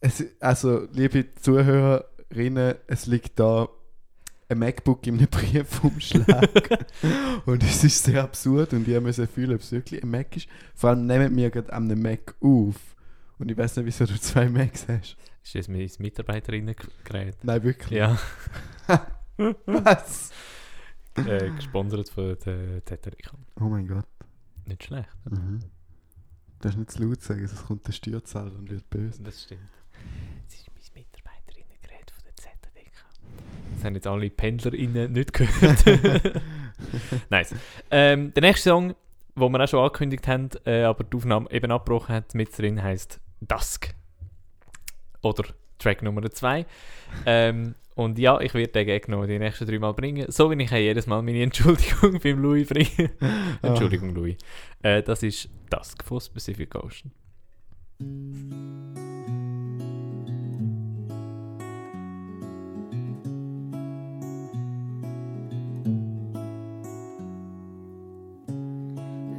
es, 0.00 0.24
also, 0.40 0.86
liebe 0.92 1.34
Zuhörerinnen, 1.34 2.74
es 2.86 3.06
liegt 3.06 3.40
da 3.40 3.68
ein 4.50 4.58
MacBook 4.58 5.06
in 5.06 5.18
einem 5.18 5.26
Briefumschlag. 5.30 6.80
und 7.46 7.62
es 7.62 7.84
ist 7.84 8.04
sehr 8.04 8.22
absurd 8.22 8.72
und 8.72 8.86
ich 8.88 9.00
muss 9.00 9.20
fühlen, 9.34 9.54
ob 9.54 9.60
es 9.60 9.72
wirklich 9.72 10.02
ein 10.02 10.10
Mac 10.10 10.36
ist. 10.36 10.48
Vor 10.74 10.90
allem 10.90 11.06
nehmen 11.06 11.36
wir 11.36 11.50
gerade 11.50 11.72
an 11.72 11.84
einem 11.84 12.02
Mac 12.02 12.34
auf. 12.40 12.76
Und 13.38 13.50
ich 13.50 13.56
weiß 13.56 13.76
nicht, 13.76 13.86
wieso 13.86 14.04
du 14.04 14.18
zwei 14.20 14.48
Macs 14.48 14.86
hast. 14.88 15.16
Ist 15.44 15.54
das 15.54 15.68
mein 15.68 15.88
Mitarbeiterinnen-Gerät? 15.98 17.36
Nein, 17.42 17.62
wirklich. 17.62 17.98
Ja, 17.98 18.18
Was? 19.66 20.30
Äh, 21.26 21.50
gesponsert 21.56 22.08
von 22.08 22.36
der 22.44 22.84
Teterica. 22.84 23.36
Oh 23.60 23.64
mein 23.64 23.86
Gott. 23.86 24.06
Nicht 24.66 24.84
schlecht. 24.84 25.08
Mhm. 25.24 25.60
Du 25.60 25.68
darfst 26.60 26.78
nicht 26.78 26.90
zu 26.90 27.02
laut 27.02 27.22
sagen, 27.22 27.46
sonst 27.46 27.66
kommt 27.66 27.86
der 27.86 27.92
Steuerzahler 27.92 28.52
und 28.52 28.70
wird 28.70 28.88
böse. 28.90 29.22
Das 29.22 29.42
stimmt. 29.44 29.60
Das 30.46 30.54
ist 30.54 30.68
mein 30.94 31.04
Mitarbeiterinnengerät 31.04 32.10
von 32.10 32.24
der 32.24 32.34
ZDK. 32.36 33.04
Das 33.74 33.84
haben 33.84 33.94
jetzt 33.94 34.06
alle 34.06 34.30
PendlerInnen 34.30 35.12
nicht 35.12 35.32
gehört. 35.32 35.84
nice. 37.30 37.54
Ähm, 37.90 38.34
der 38.34 38.42
nächste 38.42 38.70
Song, 38.70 38.94
den 39.36 39.52
wir 39.52 39.60
auch 39.64 39.68
schon 39.68 39.80
angekündigt 39.80 40.26
haben, 40.26 40.48
äh, 40.66 40.82
aber 40.82 41.04
die 41.04 41.16
Aufnahme 41.16 41.50
eben 41.50 41.70
abgebrochen 41.70 42.14
hat, 42.14 42.34
mit 42.34 42.56
drin 42.58 42.82
heisst 42.82 43.20
Dusk. 43.40 43.94
Oder 45.22 45.44
Track 45.78 46.02
Nummer 46.02 46.28
2. 46.28 46.66
Ähm, 47.24 47.74
und 47.98 48.16
ja, 48.16 48.40
ich 48.40 48.54
werde 48.54 48.68
den 48.68 48.86
Gag 48.86 49.08
noch 49.08 49.26
die 49.26 49.40
nächsten 49.40 49.66
drei 49.66 49.80
Mal 49.80 49.92
bringen. 49.92 50.30
So 50.30 50.48
wie 50.52 50.62
ich 50.62 50.70
jedes 50.70 51.08
Mal 51.08 51.20
meine 51.20 51.42
Entschuldigung 51.42 52.20
beim 52.22 52.40
Louis 52.40 52.68
bringe. 52.68 53.10
Entschuldigung, 53.60 54.14
Louis. 54.14 54.36
Äh, 54.80 55.02
das 55.02 55.24
ist 55.24 55.48
Dusk 55.68 56.04
von 56.04 56.20
Pacific 56.32 56.76
Ocean. 56.76 57.10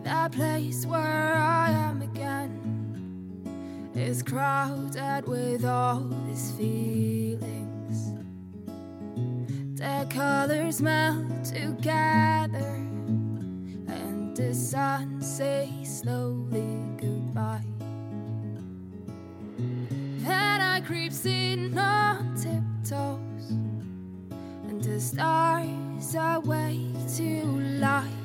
That 0.03 0.33
place 0.33 0.85
where 0.85 1.35
I 1.37 1.69
am 1.71 2.01
again 2.01 3.93
is 3.95 4.21
crowded 4.21 5.25
with 5.25 5.63
all 5.63 6.09
these 6.27 6.51
feelings. 6.57 7.68
Their 9.79 10.05
colors 10.07 10.81
melt 10.81 11.45
together, 11.45 12.75
and 13.87 14.35
the 14.35 14.53
sun 14.53 15.21
says 15.21 16.01
slowly 16.01 16.83
goodbye. 16.97 17.63
Then 19.57 20.61
I 20.61 20.81
creeps 20.81 21.25
in 21.25 21.77
on 21.77 22.35
tiptoes, 22.35 23.51
and 24.67 24.83
the 24.83 24.99
stars 24.99 26.13
awake 26.13 27.07
to 27.15 27.45
life. 27.79 28.03
The 28.03 28.18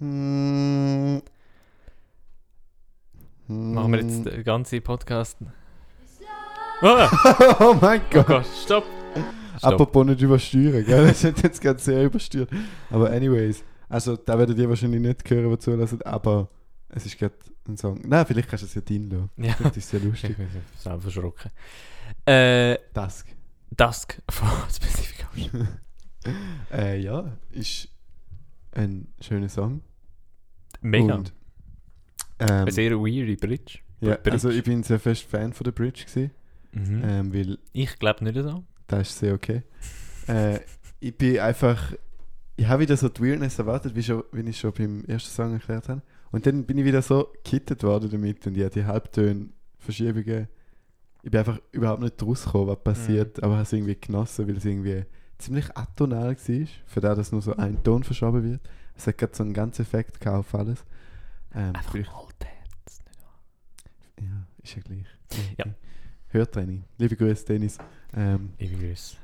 Mm. 0.00 1.18
Machen 3.46 3.92
wir 3.92 4.00
jetzt 4.00 4.16
hm. 4.16 4.24
den 4.24 4.44
ganzen 4.44 4.82
Podcast. 4.82 5.36
Ah! 6.82 7.08
ah! 7.12 7.56
oh 7.60 7.76
mein 7.80 8.00
oh 8.00 8.04
Gott. 8.10 8.24
Oh 8.24 8.32
Gott 8.32 8.46
stopp. 8.46 8.84
stopp. 9.58 9.72
Apropos 9.72 10.06
nicht 10.06 10.22
übersteuern, 10.22 10.84
gell? 10.84 11.08
Das 11.08 11.24
hat 11.24 11.42
jetzt 11.42 11.60
gerade 11.60 11.78
sehr 11.78 12.04
übersteuert. 12.04 12.48
Aber 12.90 13.10
anyways, 13.10 13.62
also 13.88 14.16
da 14.16 14.38
werdet 14.38 14.58
ihr 14.58 14.68
wahrscheinlich 14.68 15.00
nicht 15.00 15.28
hören, 15.28 15.50
was 15.50 15.60
zulassen, 15.60 16.00
aber 16.02 16.48
es 16.88 17.06
ist 17.06 17.18
gerade 17.18 17.34
ein 17.68 17.76
Song. 17.76 18.00
Nein, 18.04 18.24
vielleicht 18.24 18.48
kannst 18.48 18.62
du 18.62 18.66
es 18.66 18.74
ja 18.74 18.80
dein 18.80 19.10
lassen. 19.10 19.30
Ja. 19.36 19.54
Das 19.62 19.76
ist 19.76 19.90
sehr 19.90 20.00
lustig. 20.00 20.30
Ich 20.30 20.36
bin 20.36 20.48
selber 20.78 21.00
verschrocken. 21.00 21.50
Äh, 22.24 22.78
Dusk. 22.94 23.26
Dusk 23.76 24.22
von 24.30 24.48
Specific 24.72 25.26
äh, 26.72 27.00
ja, 27.00 27.36
ist 27.50 27.88
ein 28.72 29.08
schöner 29.20 29.48
Song. 29.48 29.82
Mega. 30.80 31.14
Und, 31.14 31.32
ähm, 32.38 32.48
Eine 32.48 32.72
sehr 32.72 32.92
weirde 32.92 33.36
Bridge. 33.36 33.78
ja, 34.00 34.14
Bridge. 34.16 34.32
also 34.32 34.50
ich 34.50 34.62
bin 34.64 34.82
sehr 34.82 34.98
fest 34.98 35.24
Fan 35.24 35.52
von 35.52 35.64
der 35.64 35.72
Bridge 35.72 36.04
gewesen, 36.04 36.30
Mhm. 36.72 37.02
ähm, 37.04 37.34
weil 37.34 37.58
ich 37.72 37.98
glaube 37.98 38.22
nicht 38.24 38.36
so. 38.36 38.62
das 38.86 39.08
ist 39.10 39.18
sehr 39.18 39.34
okay. 39.34 39.62
Äh, 40.28 40.60
ich 41.00 41.16
bin 41.16 41.38
einfach, 41.40 41.92
ich 42.56 42.66
habe 42.68 42.82
wieder 42.82 42.96
so 42.96 43.08
die 43.08 43.20
Weirdness 43.22 43.58
erwartet, 43.58 43.94
wie, 43.96 44.02
schon, 44.02 44.22
wie 44.32 44.48
ich 44.48 44.58
schon 44.58 44.72
beim 44.72 45.04
ersten 45.06 45.30
Song 45.30 45.52
erklärt 45.52 45.88
habe. 45.88 46.02
Und 46.30 46.46
dann 46.46 46.64
bin 46.64 46.78
ich 46.78 46.84
wieder 46.84 47.02
so 47.02 47.28
gekittet 47.42 47.82
worden 47.82 48.08
damit 48.10 48.46
und 48.46 48.56
ich 48.56 48.62
habe 48.62 48.70
die 48.74 48.84
Halbtöne, 48.84 49.48
Verschiebungen, 49.78 50.46
ich 51.22 51.30
bin 51.30 51.38
einfach 51.40 51.58
überhaupt 51.72 52.02
nicht 52.02 52.22
rausgekommen, 52.22 52.68
was 52.68 52.82
passiert, 52.84 53.42
aber 53.42 53.54
habe 53.54 53.62
es 53.64 53.72
irgendwie 53.72 53.96
genossen, 54.00 54.46
weil 54.46 54.56
es 54.56 54.64
irgendwie 54.64 55.04
ziemlich 55.38 55.76
atonal 55.76 56.36
war, 56.36 56.66
für 56.86 57.00
das, 57.00 57.16
dass 57.18 57.32
nur 57.32 57.42
so 57.42 57.56
ein 57.56 57.82
Ton 57.82 58.04
verschoben 58.04 58.42
wird. 58.44 58.60
Es 59.00 59.06
hat 59.06 59.16
gerade 59.16 59.34
so 59.34 59.42
einen 59.42 59.54
ganzen 59.54 59.80
Effekt 59.82 60.26
auf 60.26 60.54
alles. 60.54 60.84
Ähm, 61.54 61.74
Einfach 61.74 61.90
vielleicht- 61.92 62.10
Altäts. 62.12 63.02
ja, 64.20 64.46
ist 64.62 64.76
ja 64.76 64.82
gleich. 64.82 65.06
Ja. 65.56 65.64
Hörtraining. 66.28 66.84
Liebe 66.98 67.16
Grüße, 67.16 67.46
Dennis. 67.46 67.78
Ähm, 68.14 68.50
Ich 68.58 68.70
grüße. 68.78 69.16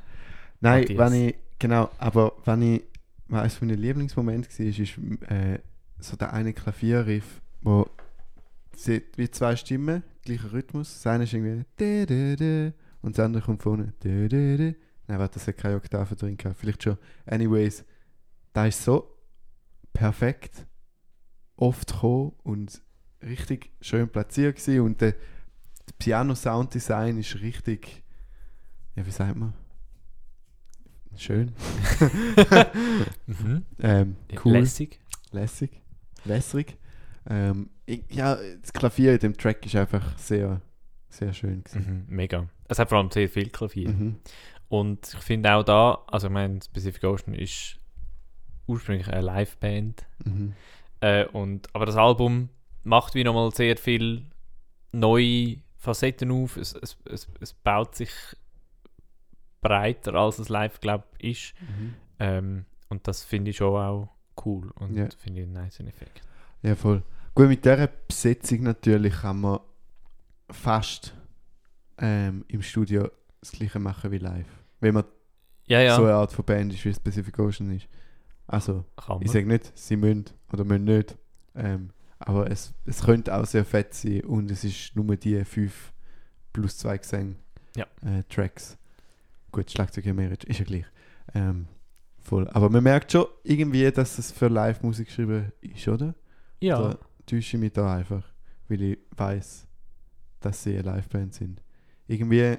Nein, 0.61 0.81
Matthias. 0.81 0.99
wenn 1.13 1.29
ich, 1.29 1.35
genau, 1.59 1.91
aber 1.99 2.33
wenn 2.47 2.63
ich, 2.63 2.85
eines 3.31 3.61
meiner 3.61 3.77
Lieblingsmomente 3.77 4.49
war, 4.49 4.67
ist, 4.67 4.79
ist 4.79 4.99
äh, 5.31 5.59
so 5.99 6.17
der 6.17 6.33
eine 6.33 6.55
Klavierriff, 6.55 7.43
wo 7.61 7.87
sie, 8.75 9.03
wie 9.17 9.31
zwei 9.31 9.57
Stimmen, 9.57 10.03
gleicher 10.23 10.53
Rhythmus, 10.53 10.95
das 10.95 11.07
eine 11.07 11.25
ist 11.25 11.35
irgendwie 11.35 12.73
und 13.03 13.19
das 13.19 13.25
andere 13.25 13.43
kommt 13.43 13.63
vorne. 13.63 13.93
Nein, 14.03 14.75
warte, 15.07 15.35
das 15.35 15.47
hat 15.47 15.59
keine 15.59 15.77
Oktaven 15.77 16.17
drin 16.17 16.37
gehabt, 16.39 16.57
vielleicht 16.59 16.83
schon. 16.83 16.97
Anyways, 17.27 17.85
da 18.55 18.67
ist 18.67 18.83
so 18.83 19.16
perfekt 19.97 20.67
oft 21.57 21.93
gekommen 21.93 22.33
und 22.43 22.83
richtig 23.23 23.73
schön 23.81 24.09
platziert 24.09 24.57
gewesen 24.57 24.81
und 24.81 25.01
der, 25.01 25.13
der 25.13 25.95
Piano-Sound-Design 25.99 27.19
ist 27.19 27.41
richtig, 27.41 28.03
ja, 28.95 29.07
wie 29.07 29.11
sagt 29.11 29.37
man? 29.37 29.55
Schön. 31.17 31.53
Mhm. 33.27 33.65
ähm, 33.81 34.17
cool. 34.45 34.53
Lässig. 34.53 35.01
Lässig. 35.33 35.83
Lässig. 36.25 36.77
Ähm, 37.29 37.71
ich, 37.87 38.05
ja, 38.11 38.37
das 38.61 38.73
Klavier 38.73 39.15
in 39.15 39.19
dem 39.19 39.37
Track 39.37 39.65
ist 39.67 39.75
einfach 39.75 40.17
sehr, 40.19 40.61
sehr 41.09 41.33
schön. 41.33 41.65
Gewesen. 41.65 42.07
Mhm. 42.09 42.15
Mega. 42.15 42.49
Es 42.69 42.79
hat 42.79 42.89
vor 42.89 42.99
allem 42.99 43.11
sehr 43.11 43.29
viel 43.29 43.49
Klavier. 43.49 43.89
Mhm. 43.89 44.17
Und 44.69 45.15
ich 45.15 45.21
finde 45.21 45.55
auch 45.55 45.65
da, 45.65 46.05
also 46.07 46.29
ich 46.29 46.33
meine, 46.33 46.61
Specific 46.63 47.03
Ocean 47.05 47.35
ist 47.35 47.81
ursprünglich 48.67 49.09
eine 49.09 49.23
Liveband. 49.23 50.05
Mhm. 50.25 50.53
Äh, 51.01 51.27
und, 51.27 51.75
aber 51.75 51.87
das 51.87 51.97
Album 51.97 52.49
macht 52.85 53.15
wie 53.15 53.25
nochmal 53.25 53.51
sehr 53.53 53.77
viel 53.77 54.27
neue 54.93 55.57
Facetten 55.77 56.31
auf. 56.31 56.57
Es, 56.57 56.73
es, 56.75 56.97
es, 57.05 57.29
es 57.41 57.53
baut 57.53 57.95
sich 57.95 58.11
breiter, 59.61 60.15
als 60.15 60.39
es 60.39 60.49
live, 60.49 60.81
glaube 60.81 61.05
ich, 61.19 61.55
ist. 61.55 61.55
Mhm. 61.61 61.95
Ähm, 62.19 62.65
und 62.89 63.07
das 63.09 63.25
finde 63.25 63.51
ich 63.51 63.57
schon 63.57 63.75
auch 63.77 64.09
cool 64.45 64.71
und 64.77 64.95
Ja. 64.97 65.09
finde 65.19 65.41
ich 65.41 65.47
einen 65.47 65.55
nice 65.55 65.81
Effekt. 65.81 66.23
Ja, 66.63 66.75
voll. 66.75 67.03
Gut, 67.35 67.49
mit 67.49 67.65
dieser 67.65 67.87
Besetzung 67.87 68.63
natürlich 68.63 69.13
kann 69.15 69.41
man 69.41 69.61
fast 70.51 71.15
ähm, 71.99 72.45
im 72.49 72.63
Studio 72.63 73.11
das 73.41 73.53
gleiche 73.53 73.79
machen 73.79 74.11
wie 74.11 74.19
live. 74.19 74.47
Wenn 74.81 74.95
man 74.95 75.05
Ja, 75.67 75.81
ja, 75.81 75.97
so 75.97 76.05
eine 76.05 76.15
Art 76.15 76.33
von 76.33 76.45
Band 76.45 76.73
ist, 76.73 76.85
wie 76.85 76.95
Specific 76.95 77.39
Ocean 77.39 77.75
ist. 77.77 77.89
Also, 78.47 78.85
kann 78.97 79.19
ich 79.21 79.27
man. 79.27 79.33
sage 79.35 79.47
nicht, 79.47 79.73
sie 79.77 79.97
müssen 79.97 80.27
oder 80.53 80.65
müssen 80.65 80.85
nicht. 80.85 81.17
Ähm, 81.55 81.91
aber 82.19 82.51
es, 82.51 82.73
es 82.85 83.03
könnte 83.03 83.35
auch 83.37 83.45
sehr 83.47 83.65
fett 83.65 83.93
sein 83.95 84.23
und 84.23 84.51
es 84.51 84.65
ist 84.65 84.95
nur 84.97 85.17
die 85.17 85.45
fünf 85.45 85.93
plus 86.53 86.79
zwei 86.79 86.97
Gesänge 86.99 87.37
Ja. 87.77 87.87
äh, 88.03 88.23
Tracks. 88.29 88.79
Gut, 89.53 89.71
Schlagzeug 89.71 90.05
mehr, 90.15 90.31
ist 90.33 90.59
ja 90.59 90.65
gleich. 90.65 90.85
Ähm, 91.35 91.67
voll. 92.21 92.49
Aber 92.49 92.71
man 92.71 92.83
merkt 92.85 93.13
schon 93.13 93.27
irgendwie, 93.43 93.91
dass 93.91 94.19
es 94.19 94.33
für 94.33 94.49
Live-Musik 94.49 95.07
geschrieben 95.09 95.53
ist, 95.61 95.89
oder? 95.89 96.15
Ja, 96.61 96.79
Da 96.81 96.99
täusche 97.27 97.57
ich 97.57 97.61
mich 97.61 97.73
da 97.73 97.97
einfach, 97.97 98.23
weil 98.69 98.83
ich 98.83 98.99
weiß, 99.17 99.67
dass 100.41 100.63
sie 100.63 100.79
eine 100.79 100.83
Liveband 100.97 101.35
sind. 101.35 101.63
Irgendwie, 102.07 102.57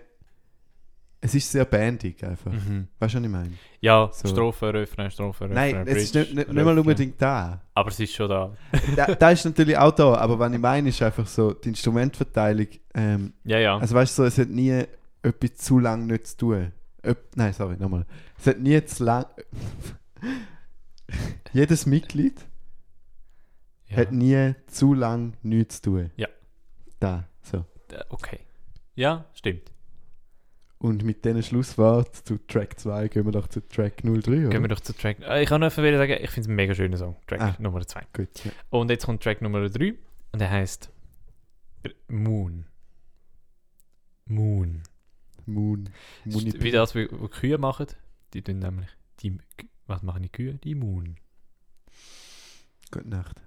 es 1.19 1.33
ist 1.33 1.51
sehr 1.51 1.65
bandig 1.65 2.23
einfach. 2.23 2.51
mhm. 2.51 2.87
Weißt 2.99 3.15
du, 3.15 3.17
was 3.19 3.25
ich 3.25 3.31
meine? 3.31 3.53
ja 3.81 4.09
So. 4.13 4.27
Strophe, 4.27 4.73
Refrain, 4.73 5.09
Strophe, 5.09 5.45
Refrain, 5.45 5.75
Nein, 5.75 5.87
es 5.87 6.03
ist 6.03 6.13
Bridge, 6.13 6.27
nicht, 6.27 6.35
nicht, 6.35 6.53
nicht 6.53 6.63
mal 6.65 6.77
unbedingt 6.77 7.21
da. 7.21 7.61
Aber 7.73 7.89
es 7.89 7.99
ist 7.99 8.13
schon 8.13 8.29
da. 8.29 8.55
da. 8.95 9.15
Da 9.15 9.31
ist 9.31 9.45
natürlich 9.45 9.77
auch 9.77 9.91
da, 9.91 10.15
aber 10.15 10.37
was 10.37 10.53
ich 10.53 10.59
meine, 10.59 10.89
ist 10.89 11.01
einfach 11.01 11.25
so, 11.25 11.53
die 11.53 11.69
Instrumentverteilung, 11.69 12.67
ähm, 12.93 13.33
Ja, 13.43 13.57
ja. 13.59 13.77
also 13.77 13.95
weißt 13.95 14.17
du, 14.17 14.23
so, 14.23 14.27
es 14.27 14.37
hat 14.37 14.49
nie 14.49 14.83
etwas 15.23 15.55
zu 15.55 15.79
lang 15.79 16.05
nicht 16.05 16.27
zu 16.27 16.37
tun. 16.37 16.71
Öp 17.03 17.17
Nein, 17.35 17.53
sorry, 17.53 17.77
nochmal. 17.77 18.05
Es 18.37 18.47
hat 18.47 18.59
nie 18.59 18.83
zu 18.85 19.03
lang. 19.03 19.25
Jedes 21.53 21.85
Mitglied 21.85 22.35
ja. 23.87 23.97
hat 23.97 24.11
nie 24.11 24.53
zu 24.67 24.93
lang 24.93 25.33
nichts 25.41 25.81
zu 25.81 25.91
tun. 25.91 26.11
Ja. 26.17 26.27
Da, 26.99 27.25
so. 27.41 27.65
Okay. 28.09 28.39
Ja, 28.95 29.25
stimmt. 29.33 29.71
Und 30.79 31.03
mit 31.03 31.25
diesen 31.25 31.41
Schlusswort 31.41 32.15
zu 32.15 32.37
Track 32.45 32.79
2 32.79 33.07
gehen 33.07 33.25
wir 33.25 33.31
doch 33.31 33.47
zu 33.47 33.67
Track 33.67 34.03
03, 34.03 34.11
oder? 34.11 34.49
Gehen 34.49 34.61
wir 34.61 34.67
doch 34.67 34.79
zu 34.79 34.93
Track. 34.93 35.19
Äh, 35.21 35.41
ich 35.41 35.49
kann 35.49 35.59
nur 35.61 35.65
einfach 35.69 35.81
wieder 35.83 35.97
sagen, 35.97 36.13
ich 36.21 36.29
finde 36.29 36.41
es 36.41 36.47
ein 36.47 36.55
mega 36.55 36.75
schöner 36.75 36.97
Song. 36.97 37.15
Track 37.25 37.41
Ah. 37.41 37.55
Nummer 37.59 37.85
2. 37.85 38.01
Gut, 38.13 38.45
ja. 38.45 38.51
Und 38.69 38.91
jetzt 38.91 39.05
kommt 39.05 39.23
Track 39.23 39.41
Nummer 39.41 39.67
3 39.67 39.95
und 40.33 40.39
der 40.39 40.51
heißt 40.51 40.91
Moon. 42.09 42.65
Moon. 44.25 44.83
Moon. 45.45 45.89
Moon. 46.25 46.61
Wie 46.61 46.71
das, 46.71 46.93
wie, 46.93 47.07
wie 47.09 47.27
Kühe 47.29 47.57
machen. 47.57 47.87
Die 48.33 48.41
tun 48.41 48.59
nämlich 48.59 48.89
die. 49.21 49.37
Was 49.87 50.03
machen 50.03 50.21
die 50.23 50.29
Kühe? 50.29 50.55
Die 50.55 50.75
Moon. 50.75 51.15
Gute 52.91 53.07
Nacht. 53.07 53.41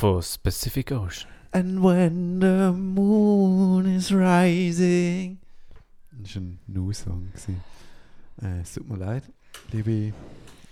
Von 0.00 0.22
Pacific 0.42 0.92
Ocean. 0.92 1.28
And 1.52 1.82
when 1.82 2.40
the 2.40 2.72
moon 2.72 3.84
is 3.84 4.10
rising. 4.10 5.38
Das 6.10 6.36
war 6.36 6.42
ein 6.42 6.58
gewesen. 7.32 7.62
Äh, 8.40 8.60
es 8.60 8.72
tut 8.72 8.88
mir 8.88 8.96
leid, 8.96 9.24
liebe 9.72 10.14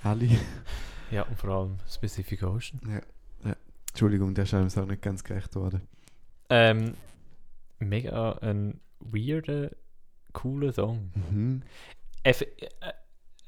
Ali. 0.03 0.39
Ja, 1.11 1.23
und 1.25 1.39
vor 1.39 1.51
allem 1.51 1.77
Pacific 2.01 2.43
Ocean. 2.43 2.81
Entschuldigung, 3.91 4.33
der 4.35 4.45
ist 4.45 4.55
einem 4.55 4.71
Song 4.71 4.89
nicht 4.89 5.03
ganz 5.03 5.23
gerecht 5.25 5.55
worden. 5.57 5.83
Ähm, 6.49 6.95
mega 7.79 8.33
ein 8.41 8.81
weirder, 9.01 9.71
cooler 10.33 10.73
Song. 10.73 11.11
Mhm. 11.31 11.63
Eff- 12.25 12.43
äh, 12.43 12.69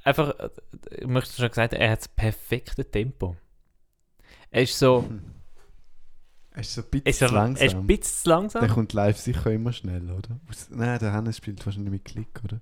einfach, 0.05 0.39
äh, 0.39 0.51
ich 1.01 1.07
möchte 1.07 1.33
schon 1.37 1.49
gesagt, 1.49 1.73
er 1.73 1.91
hat 1.91 2.01
das 2.01 2.09
perfekte 2.09 2.85
Tempo. 2.91 3.37
Er 4.51 4.63
ist 4.63 4.79
so, 4.79 5.09
Er 6.53 6.61
ist 6.61 6.75
so 6.75 6.83
ein 6.83 6.91
bisschen 6.91 7.07
ist, 7.07 7.19
zu 7.19 7.25
er 7.25 7.29
ist 7.67 7.77
ein 7.77 7.87
langsam. 7.87 7.87
bisschen 7.87 8.23
zu 8.25 8.29
langsam. 8.29 8.61
Der 8.61 8.71
kommt 8.71 8.93
live 8.93 9.19
sicher 9.19 9.51
immer 9.53 9.73
schnell, 9.73 10.11
oder? 10.11 10.41
Nein, 10.71 10.99
der 10.99 11.13
Hannes 11.13 11.37
spielt 11.37 11.65
wahrscheinlich 11.65 11.93
mit 11.93 12.05
Klick, 12.05 12.41
oder? 12.45 12.61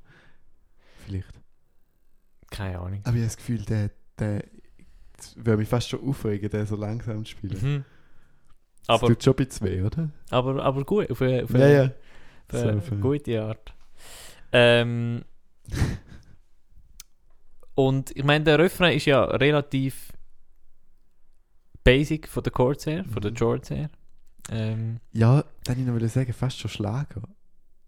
Vielleicht. 1.06 1.40
Keine 2.50 2.78
Ahnung. 2.78 3.00
Aber 3.04 3.16
ich 3.16 3.22
habe 3.22 3.24
das 3.24 3.36
Gefühl, 3.36 3.62
der, 3.64 3.90
der 4.18 4.44
das 5.16 5.36
würde 5.36 5.56
mich 5.58 5.68
fast 5.68 5.88
schon 5.88 6.00
aufregen, 6.06 6.48
der 6.50 6.66
so 6.66 6.76
langsam 6.76 7.24
zu 7.24 7.32
spielen. 7.32 7.58
Mhm. 7.60 7.84
Das 8.86 9.02
Aber, 9.02 9.06
tut 9.08 9.22
schon 9.22 9.34
ein 9.34 9.46
bisschen 9.46 9.66
weh, 9.66 9.82
oder? 9.82 10.10
aber, 10.30 10.62
aber 10.62 10.84
gut, 10.84 11.10
auf 11.10 11.20
eine, 11.22 11.44
auf 11.44 11.54
eine, 11.54 11.72
Ja, 11.72 11.82
ja. 11.84 11.90
auf 12.52 12.62
eine 12.62 12.82
So, 12.82 12.96
gute 13.00 13.42
Art. 13.42 13.74
Ähm, 14.52 15.24
und 17.74 18.10
ich 18.16 18.24
meine, 18.24 18.44
der 18.44 18.58
Refrain 18.58 18.96
ist 18.96 19.04
ja 19.06 19.24
relativ 19.24 20.12
basic 21.88 22.28
von 22.28 22.42
den 22.42 22.52
Chords 22.52 22.86
her, 22.86 23.04
von 23.04 23.22
den 23.22 23.32
Mhm. 23.32 23.36
Chords 23.38 23.70
her. 23.70 23.88
Ähm, 24.50 25.00
Ja, 25.12 25.44
dann 25.64 25.78
ich 25.78 25.86
noch 25.86 26.08
sagen, 26.08 26.32
fast 26.32 26.58
schon 26.58 26.70
Schlager. 26.70 27.22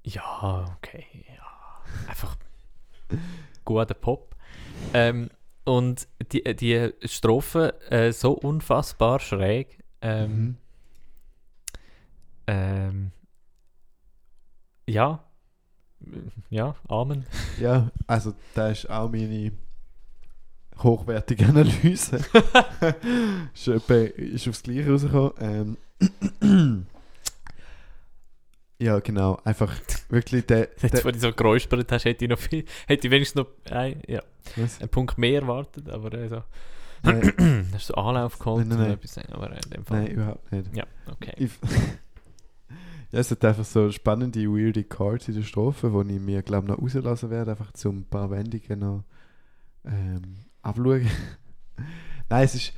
ja, 0.04 0.64
okay. 0.76 1.04
Ja. 1.36 1.82
Einfach 2.08 2.36
guter 3.64 3.94
Pop. 3.94 4.34
Ähm, 4.94 5.28
und 5.64 6.08
die, 6.32 6.42
die 6.56 6.92
Strophe 7.04 7.78
äh, 7.90 8.12
so 8.12 8.32
unfassbar 8.32 9.20
schräg. 9.20 9.78
Ähm, 10.02 10.30
Mhm. 10.32 10.56
ähm, 12.46 13.12
ja. 14.88 15.22
Ja, 16.48 16.74
Amen. 16.88 17.26
Ja, 17.60 17.90
also 18.06 18.32
da 18.54 18.70
ist 18.70 18.88
auch 18.88 19.10
meine 19.10 19.52
hochwertige 20.82 21.46
Analyse. 21.46 22.18
ist, 23.54 23.68
ist 23.68 24.48
aufs 24.48 24.62
Gleiche 24.62 24.90
rausgekommen. 24.90 25.76
Ähm, 26.40 26.86
ja, 28.78 28.98
genau. 29.00 29.38
Einfach 29.44 29.74
wirklich 30.08 30.46
der. 30.46 30.68
Jetzt, 30.80 30.94
der 30.94 31.04
wo 31.04 31.10
du 31.10 31.18
so 31.18 31.32
geräuspert 31.32 31.90
hast, 31.92 32.04
hätte 32.04 32.24
ich 32.24 32.30
noch 32.30 32.38
viel, 32.38 32.64
hätte 32.86 33.06
ich 33.06 33.10
wenigstens 33.10 33.42
noch 33.42 33.48
ein, 33.70 34.00
ja, 34.06 34.22
einen 34.56 34.88
Punkt 34.88 35.18
mehr 35.18 35.42
erwartet, 35.42 35.88
aber 35.88 36.12
äh, 36.14 36.28
so. 36.28 36.42
Nein, 37.02 37.68
Hast 37.72 37.90
du 37.90 37.94
Anlauf 37.94 38.38
geholt 38.38 38.68
Nein, 38.68 38.78
nein, 38.78 38.98
nein. 39.16 39.26
aber 39.32 39.50
äh, 39.52 39.60
in 39.64 39.70
dem 39.70 39.84
Fall. 39.84 40.02
nein, 40.02 40.12
überhaupt 40.12 40.52
nicht. 40.52 40.76
Ja, 40.76 40.84
okay. 41.10 41.32
Ich, 41.38 41.50
ja, 43.10 43.20
es 43.20 43.30
hat 43.30 43.44
einfach 43.44 43.64
so 43.64 43.90
spannende, 43.90 44.40
weirde 44.44 44.84
Chords 44.84 45.28
in 45.28 45.34
der 45.34 45.42
Strophe, 45.42 45.90
die 46.04 46.16
ich 46.16 46.20
mir, 46.20 46.42
glaube 46.42 46.68
noch 46.68 46.78
rauslassen 46.78 47.30
werde, 47.30 47.52
einfach 47.52 47.72
zum 47.72 48.00
ein 48.00 48.04
paar 48.04 48.30
Wendungen 48.30 48.78
noch 48.78 49.04
ähm, 49.84 50.36
abschauen. 50.62 51.08
Nein, 52.28 52.44
es 52.44 52.54
ist, 52.54 52.72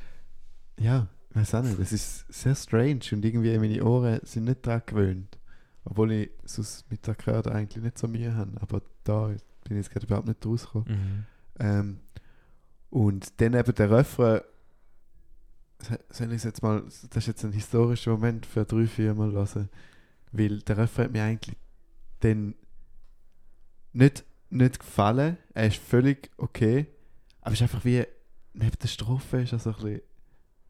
ja, 0.79 1.07
ich 1.29 1.35
weiß 1.35 1.55
auch 1.55 1.63
nicht, 1.63 1.79
es 1.79 1.91
ist 1.91 2.31
sehr 2.31 2.55
strange 2.55 3.01
und 3.11 3.25
irgendwie 3.25 3.57
meine 3.57 3.83
Ohren 3.83 4.19
sind 4.23 4.45
nicht 4.45 4.65
daran 4.65 4.83
gewöhnt. 4.85 5.37
Obwohl 5.85 6.11
ich 6.11 6.31
sonst 6.45 6.89
mit 6.89 7.05
der 7.05 7.13
Akkorde 7.13 7.51
eigentlich 7.51 7.83
nicht 7.83 7.97
so 7.97 8.07
Mühe 8.07 8.33
habe, 8.35 8.51
aber 8.61 8.81
da 9.03 9.27
bin 9.27 9.77
ich 9.77 9.85
jetzt 9.85 9.91
gerade 9.91 10.05
überhaupt 10.05 10.27
nicht 10.27 10.45
rausgekommen. 10.45 10.87
Mhm. 10.87 11.25
Ähm, 11.59 11.99
und 12.89 13.41
dann 13.41 13.53
eben 13.53 13.75
der 13.75 13.91
Refrain, 13.91 14.41
soll 16.09 16.31
ich 16.31 16.43
jetzt 16.43 16.61
mal, 16.61 16.83
das 16.83 17.03
ist 17.03 17.27
jetzt 17.27 17.43
ein 17.43 17.51
historischer 17.51 18.11
Moment 18.11 18.45
für 18.45 18.65
drei, 18.65 18.85
vier 18.85 19.13
Mal 19.13 19.31
hören, 19.31 19.69
weil 20.31 20.59
der 20.59 20.77
Refrain 20.77 21.05
hat 21.05 21.11
mir 21.11 21.23
eigentlich 21.23 21.57
dann 22.19 22.55
nicht, 23.91 24.23
nicht 24.49 24.79
gefallen, 24.79 25.37
er 25.53 25.67
ist 25.67 25.77
völlig 25.77 26.31
okay, 26.37 26.87
aber 27.43 27.53
es 27.53 27.59
ist 27.59 27.63
einfach 27.63 27.85
wie, 27.85 28.03
neben 28.53 28.77
der 28.81 28.87
Strophe 28.87 29.41
ist 29.41 29.53
er 29.53 29.59
so 29.59 29.69
ein 29.71 29.75
bisschen 29.75 30.01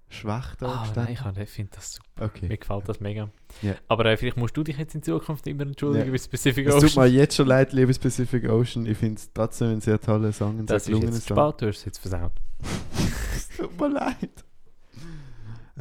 schwach 0.09 0.55
da 0.57 0.67
Ah, 0.67 0.93
nein, 0.95 1.17
ich 1.41 1.49
finde 1.49 1.71
das 1.75 1.93
super. 1.93 2.09
Mir 2.19 2.25
Okay. 2.25 2.57
gefällt 2.57 2.87
das 2.87 2.99
mega. 2.99 3.29
Ja. 3.63 3.73
Aber 3.87 4.05
äh, 4.05 4.15
vielleicht 4.17 4.37
musst 4.37 4.55
du 4.55 4.63
dich 4.63 4.77
jetzt 4.77 4.93
in 4.93 5.01
Zukunft 5.01 5.47
immer 5.47 5.63
entschuldigen 5.63 6.05
Ja. 6.05 6.11
bei 6.11 6.27
Pacific 6.29 6.67
Es 6.67 6.73
tut 6.75 6.83
mir 6.95 7.01
Ocean. 7.01 7.13
jetzt 7.13 7.35
schon 7.35 7.47
leid, 7.47 7.73
liebe 7.73 7.93
Pacific 7.93 8.47
Ocean, 8.49 8.85
ich 8.85 8.97
finde 8.97 9.19
es 9.19 9.31
trotzdem 9.33 9.69
ein 9.69 9.81
sehr 9.81 9.99
toller 9.99 10.31
Song, 10.31 10.51
ein 10.59 10.67
sehr 10.67 10.75
Das 10.75 10.83
ist 10.83 10.87
gelungener 10.87 11.13
jetzt 11.13 11.27
Song. 11.27 11.37
spät, 11.37 11.61
du 11.61 11.67
hast 11.67 11.77
es 11.79 11.85
jetzt 11.85 11.97
versaut. 11.97 12.31
es 13.35 13.49
tut 13.57 13.79
mir 13.79 13.87
leid. 13.89 14.43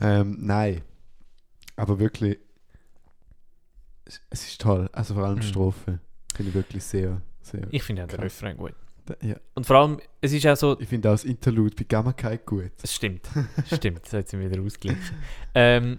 Ähm, 0.01 0.39
nein. 0.41 0.81
Aber 1.77 1.99
wirklich, 1.99 2.39
es, 4.05 4.21
ist 4.31 4.61
toll. 4.61 4.89
Also 4.93 5.15
vor 5.15 5.25
allem 5.25 5.41
die 5.41 5.47
Mhm. 5.47 5.51
Strophe. 5.51 5.99
Finde 6.35 6.49
ich 6.51 6.55
wirklich 6.55 6.85
sehr, 6.85 7.21
sehr. 7.43 7.67
Ich 7.71 7.83
finde 7.83 8.05
auch 8.05 8.09
den. 8.09 8.21
Refrain 8.21 8.57
gut. 8.57 8.75
Ja. 9.21 9.37
Und 9.55 9.67
vor 9.67 9.77
allem, 9.77 10.01
es 10.21 10.33
ist 10.33 10.47
auch 10.47 10.57
so, 10.57 10.81
Ich 10.81 10.89
finde 10.89 11.09
auch 11.09 11.15
das 11.15 11.25
Interlude 11.25 11.75
bei 11.77 11.85
Gamma 11.85 12.13
Kai 12.13 12.37
gut. 12.37 12.73
es 12.83 12.95
stimmt, 12.95 13.29
stimmt, 13.73 14.05
das 14.05 14.13
hat 14.13 14.29
sie 14.29 14.39
wieder 14.39 14.63
ausgeglichen. 14.63 15.17
Ähm, 15.55 15.99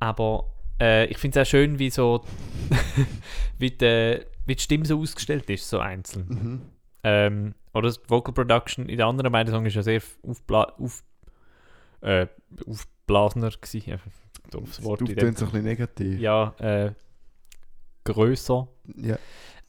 aber 0.00 0.52
äh, 0.80 1.06
ich 1.06 1.18
finde 1.18 1.40
es 1.40 1.46
auch 1.46 1.50
schön, 1.50 1.78
wie 1.78 1.90
so, 1.90 2.24
wie, 3.58 3.70
die, 3.70 4.20
wie 4.46 4.56
die 4.56 4.62
Stimme 4.62 4.84
so 4.84 5.00
ausgestellt 5.00 5.48
ist, 5.48 5.68
so 5.68 5.78
einzeln. 5.78 6.26
Mhm. 6.28 6.62
Ähm, 7.04 7.54
oder 7.72 7.88
das 7.88 8.00
Vocal 8.08 8.34
Production 8.34 8.88
in 8.88 8.98
den 8.98 9.06
anderen 9.06 9.32
beiden 9.32 9.52
Songs 9.52 9.68
ist 9.68 9.74
ja 9.74 9.82
sehr 9.82 10.02
aufbla 10.22 10.64
auf, 10.78 11.02
äh, 12.00 12.26
aufblasender 12.66 13.50
gewesen. 13.50 14.00
Doofes 14.50 14.82
Wort 14.82 15.00
Du 15.00 15.06
so 15.06 15.12
ein 15.12 15.34
bisschen 15.34 15.62
negativ. 15.62 16.20
Ja, 16.20 16.54
äh, 16.58 16.92
grösser. 18.04 18.68
Ja. 18.96 19.18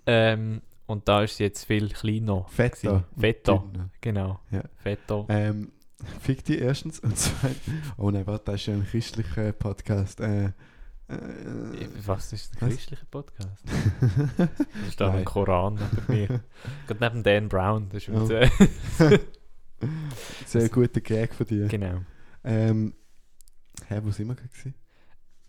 Ähm, 0.05 0.61
und 0.85 1.07
da 1.07 1.23
ist 1.23 1.37
sie 1.37 1.43
jetzt 1.43 1.65
viel 1.65 1.89
kleiner. 1.89 2.45
Fetter. 2.49 3.05
Fetter, 3.17 3.63
genau. 4.01 4.39
Ja. 4.51 4.63
Fetter. 4.77 5.25
Ähm, 5.29 5.71
fick 6.21 6.43
die 6.43 6.57
erstens. 6.59 6.99
Und 6.99 7.17
zweitens. 7.17 7.61
Oh 7.97 8.11
nein, 8.11 8.27
warte, 8.27 8.45
das 8.51 8.55
ist 8.61 8.67
ja 8.67 8.73
ein 8.73 8.85
christlicher 8.85 9.51
Podcast. 9.53 10.19
Äh, 10.19 10.45
äh, 10.45 10.51
Was 12.05 12.33
ist 12.33 12.53
ein 12.61 12.69
christlicher 12.69 13.05
Podcast? 13.09 13.63
Da 14.37 14.47
steht 14.91 15.07
ein. 15.07 15.25
Koran 15.25 15.75
neben 15.75 16.03
mir. 16.27 16.43
Gerade 16.87 17.03
neben 17.05 17.23
Dan 17.23 17.49
Brown. 17.49 17.89
Das 17.89 18.07
ist 18.07 18.09
Oh. 18.09 18.27
sehr 20.45 20.69
guter 20.69 21.01
Gag 21.01 21.33
von 21.33 21.45
dir. 21.45 21.67
Genau. 21.67 22.01
Ähm, 22.43 22.93
hä, 23.87 23.99
wo 24.03 24.11
sind 24.11 24.27
wir 24.27 24.35
gerade? 24.35 24.73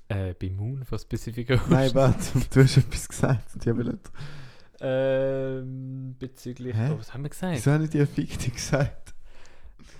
Äh, 0.09 0.35
bei 0.35 0.51
Moon 0.51 0.85
von 0.85 0.99
Ocean. 0.99 1.61
Nein, 1.71 1.95
warte, 1.95 2.41
du 2.51 2.63
hast 2.63 2.77
etwas 2.77 3.09
gesagt. 3.09 3.55
und 3.55 3.63
Ich 3.65 3.69
habe 3.71 3.85
nicht. 3.85 4.11
Ähm, 4.81 6.17
bezüglich. 6.19 6.75
Hä? 6.75 6.91
Oh, 6.93 6.99
was 6.99 7.15
haben 7.15 7.23
wir 7.23 7.31
gesagt? 7.31 7.55
Wieso 7.55 7.73
habe 7.73 7.85
ich 7.85 7.91
dir 7.91 8.07
Fick 8.07 8.39
dich 8.39 8.55
gesagt? 8.55 9.15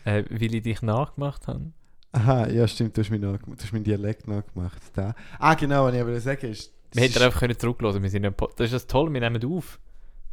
Äh, 0.05 0.25
weil 0.31 0.55
ich 0.55 0.63
dich 0.63 0.83
nachgemacht 0.83 1.47
habe. 1.49 1.73
Aha, 2.13 2.49
ja, 2.49 2.69
stimmt, 2.69 2.97
du 2.97 3.01
hast, 3.01 3.11
mich 3.11 3.21
nachgemacht, 3.21 3.61
du 3.61 3.65
hast 3.65 3.73
meinen 3.73 3.85
Dialekt 3.85 4.29
nachgemacht. 4.29 4.81
Da. 4.95 5.15
Ah, 5.39 5.55
genau, 5.55 5.87
was 5.87 5.95
ich 5.95 6.05
wollte 6.05 6.21
sagen 6.21 6.51
ist. 6.51 6.73
Wir 6.93 7.03
hätten 7.03 7.23
einfach 7.23 7.41
können 7.41 7.59
zurücklassen. 7.59 8.03
Wir 8.03 8.11
sind 8.11 8.37
Pod 8.37 8.53
das 8.57 8.67
ist 8.67 8.75
das 8.75 8.87
Tolle, 8.87 9.13
wir 9.13 9.21
nehmen 9.21 9.45
auf. 9.45 9.81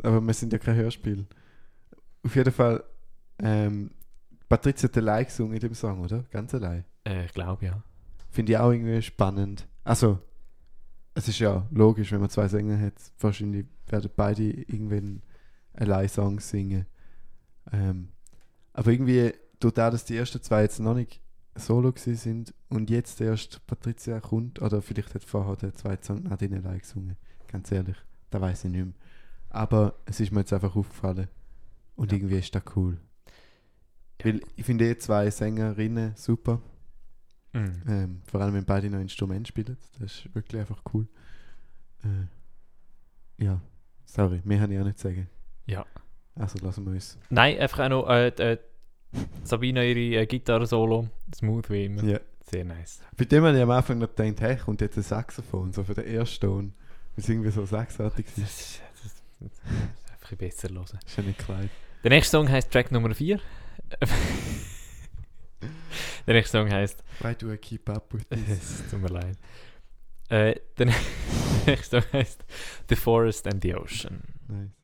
Aber 0.04 0.22
wir 0.22 0.34
sind 0.34 0.54
ja 0.54 0.60
kein 0.60 0.76
Hörspiel. 0.76 1.26
Auf 2.24 2.36
jeden 2.36 2.54
Fall, 2.54 2.84
ähm, 3.40 3.92
Patricia 4.48 4.88
hat 4.88 4.98
allein 4.98 5.26
gesungen 5.26 5.54
in 5.54 5.60
dem 5.60 5.74
Song, 5.74 6.02
oder? 6.02 6.24
Ganz 6.30 6.54
allein. 6.54 6.86
Äh, 7.08 7.26
ich 7.26 7.34
glaube 7.34 7.66
ja. 7.66 7.84
Finde 8.30 8.52
ich 8.52 8.58
auch 8.60 8.72
irgendwie 8.72 9.02
spannend. 9.02 9.68
Also, 9.84 10.20
es 11.16 11.28
ist 11.28 11.40
ja 11.40 11.66
logisch, 11.72 12.12
wenn 12.12 12.22
man 12.22 12.30
zwei 12.30 12.48
Sänger 12.48 12.80
hat, 12.80 12.94
wahrscheinlich 13.20 13.66
werden 13.92 14.12
beide 14.16 14.44
irgendwann 14.44 15.22
allein 15.74 16.10
Songs 16.10 16.50
singen. 16.50 16.86
Ähm, 17.72 18.10
aber 18.74 18.92
irgendwie, 18.92 19.34
durch 19.60 19.74
das, 19.74 19.92
dass 19.92 20.06
die 20.06 20.18
ersten 20.18 20.42
zwei 20.42 20.64
jetzt 20.64 20.80
noch 20.80 20.96
nicht 20.96 21.22
solo 21.56 21.94
sind 21.96 22.54
und 22.70 22.90
jetzt 22.90 23.20
erst 23.22 23.66
Patricia 23.68 24.20
kommt, 24.22 24.62
oder 24.62 24.82
vielleicht 24.82 25.14
hat 25.14 25.24
vorher 25.24 25.56
der 25.58 25.76
zweite 25.76 26.06
Song 26.06 26.24
Nadine 26.24 26.58
allein 26.58 26.80
gesungen, 26.80 27.18
ganz 27.48 27.72
ehrlich, 27.72 27.98
da 28.30 28.40
weiß 28.40 28.66
ich 28.66 28.72
nicht 28.72 28.86
mehr. 28.86 28.94
Aber 29.50 29.96
es 30.06 30.20
ist 30.22 30.32
mir 30.32 30.40
jetzt 30.40 30.54
einfach 30.54 30.76
aufgefallen. 30.76 31.28
Und 31.96 32.12
Ja. 32.12 32.18
irgendwie 32.18 32.40
ist 32.40 32.56
das 32.56 32.64
cool. 32.76 32.98
Ja. 34.20 34.26
Weil 34.26 34.42
ich 34.56 34.66
finde 34.66 34.90
eh 34.90 34.98
zwei 34.98 35.30
Sängerinnen 35.30 36.14
super. 36.16 36.62
Mhm. 37.54 37.82
Ähm, 37.88 38.22
vor 38.26 38.40
allem, 38.40 38.54
wenn 38.54 38.66
beide 38.66 38.90
noch 38.90 39.00
Instrument 39.00 39.46
spielen. 39.48 39.78
Das 40.00 40.12
ist 40.14 40.34
wirklich 40.34 40.62
einfach 40.62 40.82
cool. 40.94 41.06
Äh, 42.04 43.44
ja, 43.44 43.62
sorry, 44.12 44.42
mehr 44.44 44.60
habe 44.62 44.74
ich 44.74 44.80
auch 44.80 44.84
nicht 44.84 45.00
zu 45.00 45.08
sagen. 45.08 45.30
Ja. 45.66 45.86
Also 46.36 46.60
lassen 46.66 46.86
wir 46.86 46.94
uns. 46.94 47.18
Nein, 47.30 47.58
einfach 47.60 47.86
auch 47.86 47.90
noch 47.90 48.10
äh, 48.10 48.28
äh, 48.28 48.58
Sabina 49.44 49.84
ihre 49.84 50.22
äh, 50.22 50.26
Gitarre-Solo. 50.26 51.08
Smooth 51.36 51.70
wie 51.70 51.86
immer. 51.86 52.04
Ja, 52.04 52.20
Sehr 52.50 52.66
nice. 52.66 53.02
Bei 53.18 53.26
dem 53.26 53.44
habe 53.44 53.56
ich 53.58 53.64
am 53.64 53.72
Anfang 53.72 54.00
noch 54.00 54.14
gedacht, 54.16 54.42
hey, 54.42 54.58
kommt 54.58 54.82
jetzt 54.82 54.98
ein 54.98 55.04
Saxophon, 55.04 55.74
so 55.74 55.84
für 55.84 55.94
den 55.94 56.06
ersten 56.06 56.46
Ton. 56.46 56.74
Weil 57.16 57.24
es 57.24 57.30
irgendwie 57.30 57.52
so 57.52 57.66
sechsartig 57.66 58.26
Das 58.28 58.38
ist, 58.38 58.82
das 58.94 59.06
ist, 59.06 59.24
das 59.40 59.52
ist 59.52 60.12
einfach 60.12 60.36
besser 60.38 60.70
hören. 60.70 61.00
Ist 61.06 61.18
ja 61.18 61.24
nicht 61.24 61.40
klein. 61.40 61.70
Der 62.04 62.10
nächste 62.10 62.38
Song 62.38 62.50
heißt 62.50 62.72
Track 62.72 62.92
Nummer 62.92 63.14
4. 63.14 63.40
der 66.28 66.34
nächste 66.34 66.58
Song 66.58 66.72
heißt. 66.72 67.04
Why 67.20 67.36
do 67.36 67.52
I 67.52 67.58
keep 67.58 67.90
up 67.90 68.14
with 68.14 68.28
this? 68.30 68.82
Es 68.86 68.90
tut 68.90 69.02
mir 69.02 69.10
leid. 69.10 69.38
Äh, 70.30 70.56
der 70.78 70.88
Song 71.84 72.04
heißt 72.14 72.44
The 72.88 72.96
Forest 72.96 73.48
and 73.48 73.62
the 73.62 73.76
Ocean. 73.76 74.22
Nice. 74.48 74.81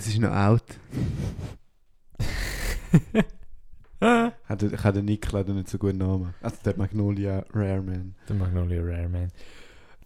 Das 0.00 0.08
ist 0.08 0.18
noch 0.18 0.32
out. 0.34 0.64
hat, 4.00 4.62
der- 4.62 4.82
hat 4.82 4.96
der 4.96 5.02
Nick 5.02 5.30
leider 5.32 5.52
nicht 5.52 5.68
so 5.68 5.76
guten 5.78 5.98
Namen. 5.98 6.34
Also 6.40 6.56
der 6.64 6.76
Magnolia 6.78 7.44
Rareman. 7.52 8.14
Der 8.28 8.36
Magnolia 8.36 8.80
Rare 8.82 9.08
Man. 9.08 9.28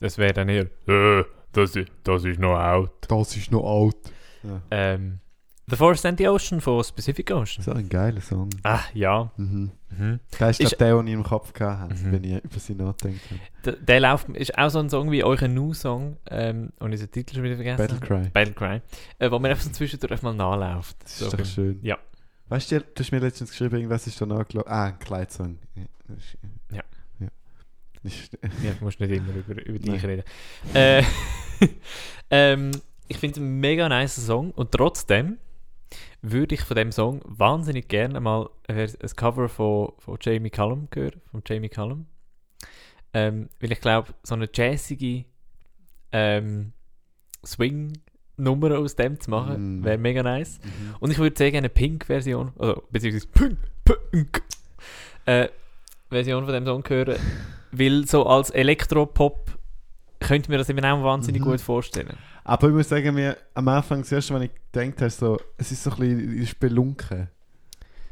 Das 0.01 0.19
wäre 0.19 0.33
dann 0.33 0.49
eher. 0.49 0.67
Äh, 0.89 1.25
das, 1.53 1.77
ist, 1.77 1.91
das 2.03 2.25
ist 2.25 2.41
noch 2.41 2.59
out. 2.59 2.91
Das 3.09 3.37
ist 3.37 3.53
noch 3.53 3.63
out. 3.63 3.97
Ja. 4.43 4.61
Ähm, 4.73 5.21
The 5.67 5.77
Forest 5.77 6.05
and 6.05 6.19
the 6.19 6.29
Ocean 6.29 6.61
von 6.61 6.85
Pacific 6.95 7.31
Ocean. 7.31 7.63
So 7.65 7.73
ein 7.73 7.89
geiler 7.89 8.21
Song. 8.21 8.51
Ah, 8.65 8.81
ja. 8.93 9.31
Mhm. 9.39 9.71
Mhm. 9.97 10.21
Das 10.39 10.61
ist, 10.61 10.73
Ist- 10.73 10.81
der, 10.81 10.95
den 10.97 11.07
ich 11.07 11.15
im 11.15 11.23
Kopf 11.23 11.59
hatte, 11.59 11.95
Mhm. 11.95 12.13
wenn 12.13 12.25
ich 12.25 12.45
über 12.45 12.59
sie 12.59 12.75
nachdenke. 12.75 13.21
Der, 13.65 13.73
der 13.73 14.01
läuft, 14.01 14.29
ist 14.31 14.59
auch 14.59 14.69
so 14.69 14.79
ein 14.81 14.91
Song 14.91 15.11
wie 15.11 15.25
euer 15.25 15.49
Nu-Song. 15.49 16.19
Ähm, 16.31 16.71
und 16.81 16.93
ich 16.93 17.01
den 17.01 17.11
Titel 17.11 17.37
schon 17.37 17.45
wieder 17.45 17.55
vergessen. 17.55 17.79
Battle 17.79 18.01
Cry. 18.01 18.29
Battle 18.31 18.53
Cry. 18.55 18.81
Äh, 19.19 19.31
wo 19.31 19.39
man 19.39 19.51
einfach 19.51 19.65
so 19.65 19.71
zwischendurch 19.71 20.21
mal 20.21 20.35
nachläuft. 20.35 20.97
Das 21.03 21.19
So 21.19 21.25
ist 21.27 21.33
doch 21.33 21.39
beim- 21.39 21.47
schön. 21.47 21.79
Ja. 21.83 21.97
Weißt 22.51 22.71
du, 22.71 22.81
du 22.81 22.87
hast 22.99 23.11
mir 23.11 23.21
letztens 23.21 23.51
geschrieben, 23.51 23.77
irgendwas 23.77 24.07
ist 24.07 24.21
da 24.21 24.27
nachgelaufen. 24.27 24.71
Ah, 24.71 24.85
ein 24.89 24.99
Kleidsong. 24.99 25.59
Ja. 25.77 25.83
ist- 26.15 26.37
Ja. 26.73 26.83
ja. 27.21 27.29
Ist, 28.03 28.33
Ja, 28.63 28.73
du 28.79 28.85
musst 28.85 29.01
nicht 29.01 29.13
immer 29.13 29.33
über, 29.35 29.65
über 29.65 29.79
dich 29.79 29.91
Nein. 29.91 30.01
reden. 30.05 30.23
Äh, 30.75 31.03
ähm, 32.31 32.71
ich 33.09 33.17
finde 33.19 33.41
es 33.41 33.43
ein 33.47 33.61
mega 33.61 33.89
nice 33.89 34.17
Song 34.27 34.51
und 34.51 34.71
trotzdem 34.73 35.39
würde 36.23 36.55
ich 36.55 36.63
von 36.63 36.77
dem 36.77 36.93
Song 36.93 37.21
wahnsinnig 37.25 37.89
gerne 37.89 38.21
mal 38.21 38.49
ein 38.69 38.79
ein 38.79 39.17
Cover 39.17 39.49
von, 39.49 39.93
von 39.99 40.19
Jamie 40.21 40.51
Cullum 40.51 40.89
hören, 40.95 41.21
von 41.31 41.43
Jamie 41.47 41.69
Cullum. 41.69 42.07
Ähm, 43.13 43.49
weil 43.61 43.71
ich 43.73 43.81
glaube, 43.81 44.13
so 44.23 44.35
eine 44.35 44.49
jazzige 44.53 45.25
ähm, 46.13 46.73
Swing-Nummer 47.45 48.79
aus 48.79 48.97
dem 48.97 49.21
zu 49.21 49.31
machen, 49.31 49.81
Mm. 49.81 49.85
wäre 49.85 49.99
mega 49.99 50.23
nice. 50.23 50.59
Mhm. 50.63 50.95
Und 51.01 51.11
ich 51.11 51.19
würde 51.19 51.37
sehr 51.37 51.51
gerne 51.51 51.67
eine 51.67 51.75
Pink-Version, 51.75 52.53
also 52.59 52.83
beziehungsweise 52.91 53.29
Pink, 53.29 53.59
Pink, 54.11 54.43
äh, 55.27 55.49
Version 56.11 56.45
von 56.45 56.53
dem 56.55 56.65
Song 56.65 56.85
hören, 56.89 57.17
weil 57.73 58.07
so 58.07 58.27
als 58.27 58.51
Elektropop 58.51 59.51
könnte 60.21 60.51
mir 60.51 60.59
das 60.59 60.69
eben 60.71 60.85
auch 60.85 61.03
wahnsinnig 61.05 61.43
Mhm. 61.43 61.45
gut 61.47 61.61
vorstellen. 61.61 62.17
Aber 62.45 62.69
ich 62.69 62.75
muss 62.75 62.89
sagen, 62.91 63.15
mir 63.15 63.37
am 63.55 63.69
Anfang, 63.69 64.01
das 64.03 64.13
erste, 64.13 64.35
was 64.35 64.43
ich 64.43 64.51
gedacht 64.73 65.01
habe, 65.01 65.11
so, 65.11 65.39
es 65.57 65.73
ist 65.73 65.83
so 65.83 65.91
ein 65.93 65.97
bisschen 65.97 66.47
Spelunke. 66.47 67.29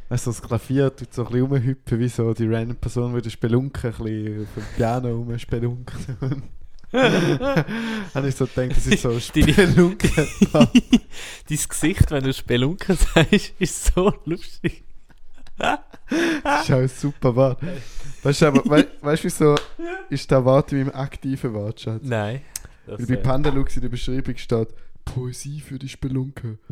Weißt 0.09 0.27
du, 0.27 0.31
das 0.31 0.43
Klavier 0.43 0.95
tut 0.95 1.13
so 1.13 1.25
ein 1.27 1.33
bisschen 1.33 1.47
rumhüpfen, 1.47 1.99
wie 1.99 2.09
so 2.09 2.33
die 2.35 2.47
random 2.47 2.77
Person, 2.77 3.15
die 3.15 3.23
die 3.23 3.31
Spelunke 3.31 3.89
ein 3.89 3.93
bisschen 3.93 4.43
auf 4.43 4.49
dem 4.57 4.65
Piano 4.77 5.09
rumspelunkt. 5.17 5.95
Habe 6.93 8.29
ich 8.29 8.35
so 8.35 8.47
gedacht, 8.47 8.77
das 8.77 8.87
ist 8.87 9.03
so 9.03 9.11
Deine- 9.35 9.53
Spelunke. 9.53 10.09
Dein 10.53 10.69
Gesicht, 11.69 12.11
wenn 12.11 12.25
du 12.25 12.33
Spelunken 12.33 12.97
sagst, 12.97 13.53
ist 13.59 13.95
so 13.95 14.13
lustig. 14.25 14.85
Das 15.57 16.69
ist 16.69 16.73
auch 16.73 16.89
super 16.89 17.35
Wort. 17.37 17.59
Weißt 18.23 18.43
du, 18.43 18.47
aber, 18.47 18.63
wei 18.67 18.87
weißt 19.01 19.25
du, 19.25 19.27
wieso 19.27 19.55
ist 20.11 20.31
der 20.31 20.45
Wort 20.45 20.73
in 20.73 20.79
meinem 20.85 20.95
aktiven 20.95 21.53
Wortschatz? 21.55 22.03
Nein. 22.05 22.41
Weil 22.87 23.07
bei 23.07 23.17
Pandalux 23.17 23.77
in 23.77 23.83
der 23.83 23.89
Beschreibung 23.89 24.37
steht 24.37 24.69
Poesie 25.05 25.61
für 25.61 25.79
die 25.79 25.89
Spelunke. 25.89 26.59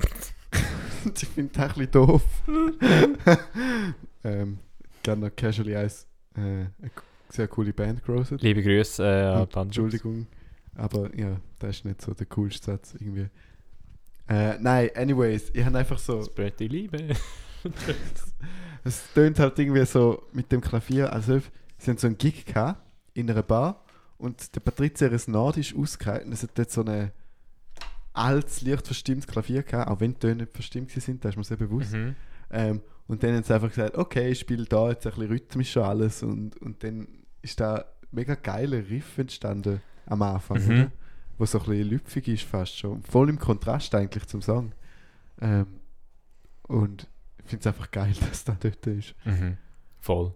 Ich 1.03 1.29
finde 1.29 1.51
das 1.55 1.63
ein 1.63 1.69
bisschen 1.69 1.91
doof. 1.93 2.23
ähm, 4.25 4.59
gerne 5.03 5.29
noch 5.29 5.35
Casually 5.35 5.73
Eyes. 5.73 6.07
Äh, 6.37 6.41
eine 6.41 6.91
sehr 7.31 7.49
coole 7.49 7.73
Band 7.73 8.05
gerostet. 8.05 8.43
Liebe 8.43 8.63
Grüße 8.63 9.03
äh, 9.03 9.25
an 9.25 9.43
Und. 9.43 9.57
Entschuldigung, 9.57 10.27
aber 10.75 11.17
ja, 11.17 11.41
das 11.59 11.77
ist 11.77 11.85
nicht 11.87 12.03
so 12.03 12.13
der 12.13 12.27
coolste 12.27 12.73
Satz 12.73 12.95
irgendwie. 12.99 13.29
Äh, 14.29 14.59
nein, 14.59 14.91
anyways, 14.95 15.51
ich 15.55 15.65
habe 15.65 15.79
einfach 15.79 15.99
so. 15.99 16.23
Spread 16.23 16.61
die 16.61 16.69
Liebe. 16.69 16.99
Es 18.83 19.13
tönt 19.13 19.39
halt 19.39 19.59
irgendwie 19.59 19.85
so 19.85 20.23
mit 20.33 20.51
dem 20.51 20.63
Klavier, 20.63 21.13
als 21.13 21.29
ob 21.29 21.43
sie 21.77 21.95
so 21.99 22.07
einen 22.07 22.17
Gig 22.17 22.47
gehabt 22.47 22.81
in 23.13 23.31
einer 23.31 23.43
Bar 23.43 23.85
und 24.21 24.55
der 24.55 24.61
Patrizia 24.61 25.09
ihres 25.09 25.29
Nord 25.29 25.57
ist 25.57 25.75
ausgehalten. 25.75 26.29
und 26.29 26.33
Es 26.35 26.43
hat 26.43 26.51
dort 26.57 26.71
so 26.71 26.85
ein 26.85 27.11
altes, 28.13 28.61
leicht 28.63 28.87
verstimmtes 28.87 29.27
Klavier 29.27 29.63
gehabt, 29.63 29.91
auch 29.91 30.01
wenn 30.01 30.13
die 30.15 30.19
Töne 30.19 30.35
nicht 30.43 30.53
verstimmt 30.53 30.91
sind, 30.91 31.25
da 31.25 31.29
ist 31.29 31.37
mir 31.37 31.45
sehr 31.45 31.57
bewusst. 31.57 31.93
Mhm. 31.93 32.17
Ähm, 32.51 32.83
und 33.07 33.23
dann 33.23 33.35
haben 33.37 33.43
sie 33.45 33.55
einfach 33.55 33.69
gesagt, 33.69 33.97
okay, 33.97 34.31
ich 34.31 34.41
spiele 34.41 34.65
da 34.67 34.91
jetzt 34.91 35.07
ein 35.07 35.13
bisschen 35.13 35.29
rhythmisch 35.31 35.77
alles 35.77 36.23
und, 36.23 36.57
und 36.61 36.83
dann 36.85 37.07
ist 37.43 37.59
da 37.61 37.77
ein 37.77 37.85
mega 38.13 38.35
geiler 38.35 38.79
Riff 38.89 39.19
entstanden 39.19 39.81
am 40.07 40.23
Anfang, 40.23 40.59
Mhm. 40.65 40.71
oder? 40.71 40.93
Wo 41.39 41.47
so 41.47 41.59
ein 41.61 41.65
bisschen 41.67 41.89
lüpfig 41.89 42.29
ist 42.29 42.43
fast 42.45 42.77
schon. 42.79 43.03
Voll 43.03 43.31
im 43.31 43.39
Kontrast 43.39 43.95
eigentlich 43.95 44.27
zum 44.27 44.43
Song. 44.43 44.73
Ähm, 45.41 45.67
und 46.65 47.09
ich 47.39 47.47
finde 47.51 47.61
es 47.61 47.67
einfach 47.69 47.91
geil, 47.91 48.13
dass 48.29 48.45
das 48.45 48.59
dort 48.59 48.87
ist. 48.87 49.15
Mhm. 49.25 49.57
Voll. 50.01 50.35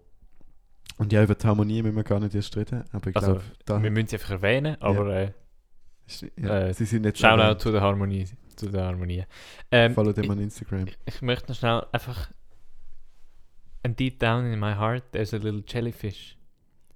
Und 0.99 1.13
ja, 1.13 1.23
über 1.25 1.35
die 1.35 1.47
Harmonie 1.47 1.83
müssen 1.83 1.97
wir 1.97 2.05
gar 2.05 2.21
nicht 2.21 2.35
erst 2.35 2.57
reden, 2.57 2.85
aber 2.93 3.11
ich 3.11 3.17
Also, 3.17 3.33
glaube, 3.33 3.45
da 3.65 3.83
Wir 3.83 3.91
müssen 3.91 4.07
sie 4.09 4.17
einfach 4.17 4.31
erwähnen, 4.31 4.77
aber 4.81 5.15
äh, 5.15 5.33
ist, 6.07 6.27
ja, 6.37 6.61
äh, 6.69 6.75
sie 6.75 6.85
sind 6.85 7.03
nicht 7.03 7.19
Shoutout 7.19 7.59
zu 7.59 7.73
der 7.73 7.81
Harmonie. 7.81 8.27
Zu 8.57 8.69
der 8.71 8.85
Harmonie. 8.85 9.25
Ähm, 9.73 9.95
Follow 9.95 10.13
them 10.13 10.31
on 10.31 10.39
Instagram. 10.39 10.87
ich 11.07 11.21
möchte 11.23 11.51
noch 11.51 11.59
schnell 11.59 11.85
einfach. 11.93 12.31
And 13.83 13.99
deep 13.99 14.19
down 14.21 14.47
in 14.47 14.59
my 14.61 14.75
heart, 14.75 15.03
there's 15.13 15.35
a 15.35 15.39
little 15.39 15.63
jellyfish. 15.67 16.39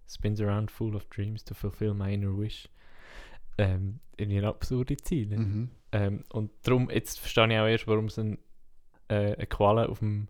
Spins 0.08 0.40
around 0.40 0.70
full 0.70 0.94
of 0.94 1.04
dreams 1.10 1.44
to 1.44 1.54
fulfill 1.54 1.92
my 1.92 2.14
inner 2.14 2.36
wish. 2.38 2.68
Ähm, 3.58 3.98
in 4.16 4.44
absurde 4.44 4.96
Ziele. 4.96 5.36
Mhm. 5.38 5.70
Ähm, 5.92 6.24
und 6.30 6.50
darum, 6.62 6.88
jetzt 6.90 7.18
verstehe 7.18 7.46
ich 7.48 7.58
auch 7.58 7.66
erst, 7.66 7.86
warum 7.86 8.06
es 8.06 8.18
ein, 8.18 8.38
äh, 9.08 9.34
eine 9.34 9.46
Qualle 9.46 9.88
auf 9.88 9.98
dem 9.98 10.28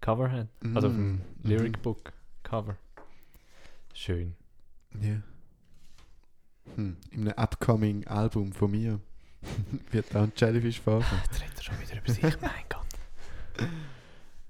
Cover 0.00 0.30
hat. 0.30 0.48
Also 0.74 0.88
auf 0.88 0.94
dem 0.94 1.12
Mhm. 1.12 1.20
Lyric 1.42 1.82
Book 1.82 2.12
Cover. 2.42 2.76
Schön. 3.94 4.34
Ja. 5.00 5.22
Hm. 6.76 6.96
In 7.10 7.20
einem 7.28 7.38
upcoming 7.38 8.06
Album 8.06 8.52
von 8.52 8.70
mir 8.70 9.00
wird 9.90 10.14
auch 10.14 10.22
ein 10.22 10.32
Jellyfish 10.36 10.80
vorkommen. 10.80 11.20
Jetzt 11.24 11.42
redet 11.42 11.56
er 11.58 11.62
schon 11.62 11.80
wieder 11.80 11.96
über 11.98 12.12
sich, 12.12 12.40
mein 12.40 12.64
Gott. 12.68 13.68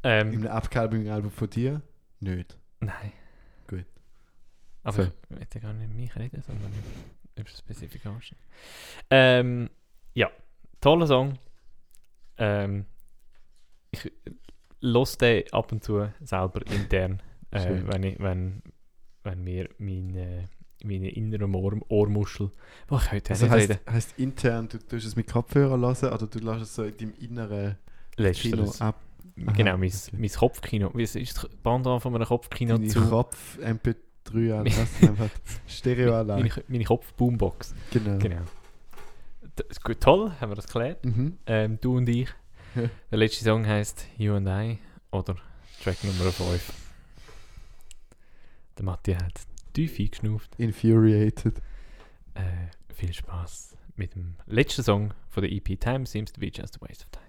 Ähm, 0.02 0.32
In 0.32 0.46
einem 0.46 0.56
upcoming 0.56 1.08
Album 1.08 1.30
von 1.30 1.48
dir? 1.50 1.82
Nicht. 2.20 2.56
nein. 2.80 3.12
Gut. 3.68 3.84
Aber 4.82 4.92
So. 4.96 5.02
ich 5.02 5.30
möchte 5.30 5.60
gar 5.60 5.72
nicht 5.72 5.86
über 5.86 5.94
mich 5.94 6.16
reden, 6.16 6.42
sondern 6.42 6.70
über, 6.72 7.40
über 7.42 7.48
Specification. 7.50 8.38
Ähm, 9.10 9.70
ja, 10.14 10.30
toller 10.80 11.06
Song. 11.06 11.38
Ähm, 12.36 12.86
ich 13.90 14.10
los 14.80 15.16
den 15.18 15.44
ab 15.52 15.72
und 15.72 15.84
zu 15.84 16.08
selber 16.20 16.66
intern, 16.70 17.22
äh, 17.50 17.82
wenn, 17.84 18.02
ich, 18.02 18.18
wenn, 18.18 18.62
wenn 19.24 19.44
mir 19.44 19.68
meine, 19.78 20.48
meine 20.84 21.10
innere 21.10 21.48
Ohr, 21.48 21.74
Ohrmuschel. 21.88 22.50
Oh, 22.90 22.96
ich 23.02 23.12
heute 23.12 23.30
Also 23.30 23.44
nicht 23.46 23.52
heißt, 23.54 23.70
reden. 23.70 23.80
heißt 23.92 24.18
intern, 24.18 24.68
du 24.68 24.78
tust 24.78 25.06
es 25.06 25.16
mit 25.16 25.28
Kopfhörer 25.30 25.78
hören 25.78 26.12
oder 26.14 26.26
du 26.26 26.38
lässt 26.38 26.62
es 26.62 26.74
so 26.74 26.84
in 26.84 26.96
deinem 26.96 27.14
inneren 27.20 27.76
Kino 28.16 28.28
Letzteres. 28.28 28.80
ab? 28.80 28.96
Aha, 29.46 29.52
Genau, 29.52 29.76
mein, 29.78 29.88
okay. 29.88 30.16
mein 30.18 30.30
Kopfkino. 30.30 30.90
Wie 30.94 31.02
ist 31.02 31.14
das 31.16 31.48
Pendant 31.62 32.02
von 32.02 32.14
einem 32.14 32.26
Kopfkino 32.26 32.76
Deine 32.76 32.88
zu? 32.88 33.00
Kopf 33.08 33.58
MP3 33.58 34.52
an, 34.54 34.66
was 34.66 35.08
einfach 35.08 35.30
Stereoanlage. 35.66 36.42
Meine, 36.42 36.64
meine 36.68 36.84
Kopf-Boombox. 36.84 37.74
Genau. 37.90 38.18
Genau. 38.18 38.40
Das 39.56 39.66
ist 39.70 39.82
gut, 39.84 40.00
toll, 40.00 40.32
haben 40.40 40.50
wir 40.50 40.56
das 40.56 40.66
geklärt. 40.66 41.04
Mhm. 41.04 41.38
Ähm, 41.46 41.78
du 41.80 41.96
und 41.96 42.08
ich. 42.08 42.28
Der 43.10 43.18
letzte 43.18 43.44
Song 43.44 43.66
heißt 43.66 44.06
You 44.18 44.34
and 44.34 44.48
I 44.48 44.78
oder 45.10 45.36
Track 45.82 46.04
Nummer 46.04 46.30
5. 46.30 46.72
Der 48.80 48.86
Matti 48.86 49.12
hat 49.12 49.42
tief 49.74 49.98
eingeschnauft. 49.98 50.54
Infuriated. 50.56 51.60
Äh, 52.32 52.68
viel 52.94 53.12
Spaß 53.12 53.76
mit 53.96 54.14
dem 54.14 54.36
letzten 54.46 54.82
Song 54.82 55.12
von 55.28 55.42
der 55.42 55.52
EP 55.52 55.78
Time 55.78 56.06
Seems 56.06 56.32
to 56.32 56.40
be 56.40 56.46
just 56.46 56.78
a 56.78 56.80
waste 56.80 57.04
of 57.04 57.10
time. 57.10 57.26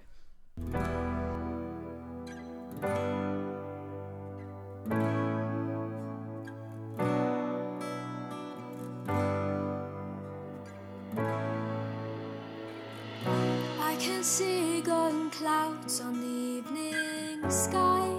I 13.78 13.96
can 13.98 14.24
see 14.24 14.80
golden 14.80 15.28
clouds 15.28 16.00
on 16.00 16.18
the 16.18 16.60
evening 16.60 17.50
sky. 17.50 18.11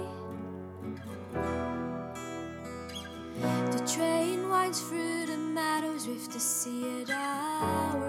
Meadows 6.24 6.26
with 6.26 6.32
the 6.32 6.40
sea 6.40 8.03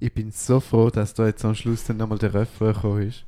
Ich 0.00 0.12
bin 0.14 0.32
so 0.32 0.60
froh, 0.60 0.88
dass 0.88 1.12
da 1.12 1.26
jetzt 1.26 1.44
am 1.44 1.54
Schluss 1.54 1.84
dann 1.84 1.98
nochmal 1.98 2.18
der 2.18 2.32
Refrain 2.32 2.72
gekommen 2.72 3.02
ist. 3.02 3.26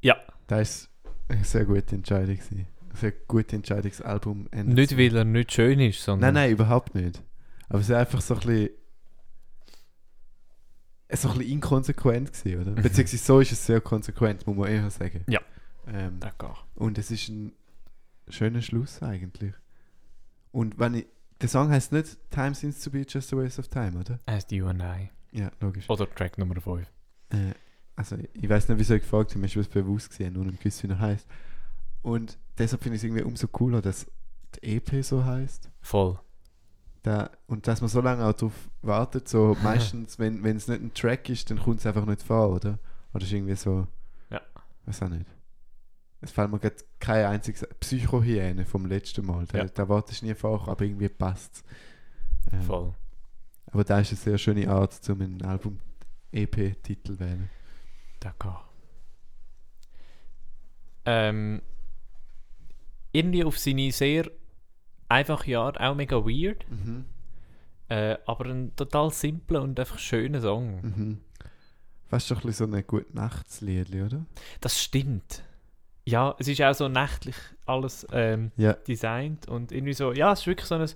Ja. 0.00 0.16
Das 0.48 0.90
war 1.28 1.36
eine 1.36 1.44
sehr 1.44 1.64
gute 1.64 1.94
Entscheidung. 1.94 2.36
Gewesen. 2.36 2.66
Eine 2.90 2.98
sehr 2.98 3.12
gute 3.12 3.56
Entscheidung, 3.56 3.90
das 3.90 4.02
Album 4.02 4.48
endet 4.50 4.74
Nicht, 4.74 4.98
weil 4.98 5.16
er 5.16 5.24
nicht 5.24 5.52
schön 5.52 5.78
ist, 5.78 5.98
Nein, 5.98 6.04
sondern. 6.04 6.34
nein, 6.34 6.50
überhaupt 6.50 6.96
nicht. 6.96 7.22
Aber 7.68 7.78
es 7.78 7.88
ist 7.88 7.94
einfach 7.94 8.20
so 8.20 8.34
ein 8.34 8.40
bisschen. 8.40 8.70
So 11.14 11.28
ein 11.28 11.38
bisschen 11.38 11.52
inkonsequent 11.52 12.32
gewesen, 12.32 12.60
oder? 12.60 12.70
Mhm. 12.72 12.74
Beziehungsweise 12.82 13.24
so 13.24 13.40
ist 13.40 13.52
es 13.52 13.64
sehr 13.64 13.80
konsequent, 13.80 14.46
muss 14.46 14.56
man 14.56 14.68
eher 14.68 14.90
sagen. 14.90 15.24
Ja. 15.28 15.40
Ähm, 15.86 16.18
und 16.74 16.98
es 16.98 17.10
ist 17.10 17.28
ein 17.28 17.52
schöner 18.28 18.62
Schluss 18.62 19.00
eigentlich. 19.02 19.54
Und 20.50 20.78
wenn 20.78 20.94
ich. 20.94 21.06
Der 21.40 21.48
Song 21.48 21.70
heißt 21.70 21.90
nicht 21.92 22.18
Time 22.30 22.54
seems 22.54 22.80
to 22.80 22.90
be 22.90 23.04
just 23.08 23.32
a 23.32 23.36
waste 23.36 23.60
of 23.60 23.68
time, 23.68 23.98
oder? 23.98 24.20
As 24.26 24.46
you 24.50 24.66
and 24.66 24.80
I. 24.80 25.10
Ja, 25.32 25.50
logisch. 25.60 25.88
Oder 25.88 26.08
Track 26.14 26.38
Nummer 26.38 26.60
5. 26.60 26.86
Äh, 27.30 27.36
also 27.96 28.16
ich 28.32 28.48
weiß 28.48 28.68
nicht, 28.68 28.78
wieso 28.78 28.94
ich 28.94 29.02
gefragt 29.02 29.30
habe, 29.30 29.40
mir 29.40 29.46
ist 29.46 29.56
was 29.56 29.68
bewusst 29.68 30.10
gesehen, 30.10 30.34
nur 30.34 30.44
nicht 30.44 30.58
gewusst, 30.60 30.82
wie 30.82 30.88
er 30.88 30.98
heißt. 30.98 31.26
Und 32.02 32.38
deshalb 32.58 32.82
finde 32.82 32.96
ich 32.96 33.00
es 33.00 33.04
irgendwie 33.04 33.22
umso 33.22 33.48
cooler, 33.48 33.80
dass 33.82 34.06
die 34.56 34.76
EP 34.76 35.04
so 35.04 35.24
heißt. 35.24 35.70
Voll. 35.80 36.18
Da, 37.02 37.30
und 37.46 37.66
dass 37.66 37.80
man 37.80 37.88
so 37.90 38.00
lange 38.00 38.24
auch 38.24 38.32
darauf 38.32 38.70
wartet, 38.82 39.28
so 39.28 39.56
meistens, 39.62 40.18
wenn 40.18 40.44
es 40.44 40.68
nicht 40.68 40.82
ein 40.82 40.94
Track 40.94 41.28
ist, 41.28 41.50
dann 41.50 41.58
kommt 41.58 41.80
es 41.80 41.86
einfach 41.86 42.06
nicht 42.06 42.22
vor, 42.22 42.50
oder? 42.50 42.78
Oder 43.14 43.24
ist 43.24 43.32
irgendwie 43.32 43.56
so. 43.56 43.86
Ja. 44.30 44.40
Weiß 44.86 45.02
auch 45.02 45.08
nicht. 45.08 45.26
Es 46.20 46.30
fällt 46.30 46.50
mir 46.52 46.60
gerade 46.60 46.76
kein 47.00 47.26
einziges 47.26 47.66
Psychohyäne 47.80 48.64
vom 48.64 48.86
letzten 48.86 49.26
Mal. 49.26 49.44
Da, 49.46 49.58
Ja. 49.58 49.64
da 49.64 49.88
wartest 49.88 50.22
du 50.22 50.26
nie 50.26 50.34
vor, 50.34 50.68
aber 50.68 50.84
irgendwie 50.84 51.08
passt 51.08 51.64
es. 52.52 52.66
Voll. 52.66 52.94
Aber 53.72 53.84
da 53.84 53.98
ist 54.00 54.10
eine 54.10 54.18
sehr 54.18 54.38
schöne 54.38 54.68
Art, 54.68 54.92
zum 54.92 55.20
einen 55.20 55.42
Album-EP-Titel 55.42 57.18
wählen. 57.18 57.50
D'accord. 58.20 58.60
Ähm, 61.04 61.62
irgendwie 63.12 63.44
auf 63.44 63.58
seine 63.58 63.90
sehr 63.92 64.30
einfache 65.08 65.58
Art 65.58 65.80
auch 65.80 65.94
mega 65.94 66.16
weird, 66.24 66.64
Mhm. 66.70 67.04
äh, 67.88 68.16
aber 68.26 68.46
ein 68.46 68.74
total 68.76 69.10
simpler 69.10 69.62
und 69.62 69.78
einfach 69.78 69.98
schöner 69.98 70.40
Song. 70.40 70.80
Mhm. 70.82 71.20
Fast 72.08 72.28
schon 72.28 72.38
ein 72.38 72.42
bisschen 72.42 72.70
so 72.70 72.76
ein 72.76 72.86
gute 72.86 73.14
Nachtslied, 73.16 73.94
oder? 73.94 74.24
Das 74.60 74.80
stimmt. 74.82 75.42
Ja, 76.04 76.34
es 76.38 76.48
ist 76.48 76.60
auch 76.62 76.74
so 76.74 76.88
nächtlich 76.88 77.36
alles 77.66 78.06
ähm, 78.12 78.52
Ja. 78.56 78.72
designt 78.74 79.48
und 79.48 79.72
irgendwie 79.72 79.92
so, 79.94 80.12
ja, 80.12 80.32
es 80.32 80.40
ist 80.40 80.46
wirklich 80.46 80.66
so 80.68 80.74
ein. 80.76 80.88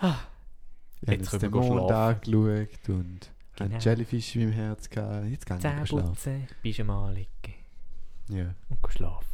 Ah, 0.00 0.18
Ich 1.02 1.08
habe 1.08 1.16
Jetzt 1.18 1.42
den 1.42 1.50
Mond 1.50 1.90
angeschaut 1.90 2.88
und 2.88 3.30
Genau. 3.56 3.74
ein 3.74 3.80
Jellyfish 3.80 4.36
in 4.36 4.42
meinem 4.44 4.52
Herz 4.52 4.88
gehabt. 4.88 5.26
Jetzt 5.26 5.44
kann 5.46 5.58
ich 5.58 5.88
schlafen. 5.88 6.14
Zähneputzen, 6.16 6.46
Pyjama 6.62 7.10
liegen 7.10 7.54
Ja. 8.28 8.54
und 8.68 8.78
schlafen. 8.92 9.26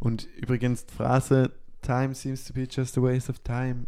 Und 0.00 0.24
übrigens 0.36 0.84
die 0.86 0.94
Phrase 0.94 1.52
Time 1.82 2.14
seems 2.14 2.44
to 2.44 2.52
be 2.52 2.64
just 2.70 2.96
a 2.98 3.02
waste 3.02 3.30
of 3.30 3.38
time 3.40 3.86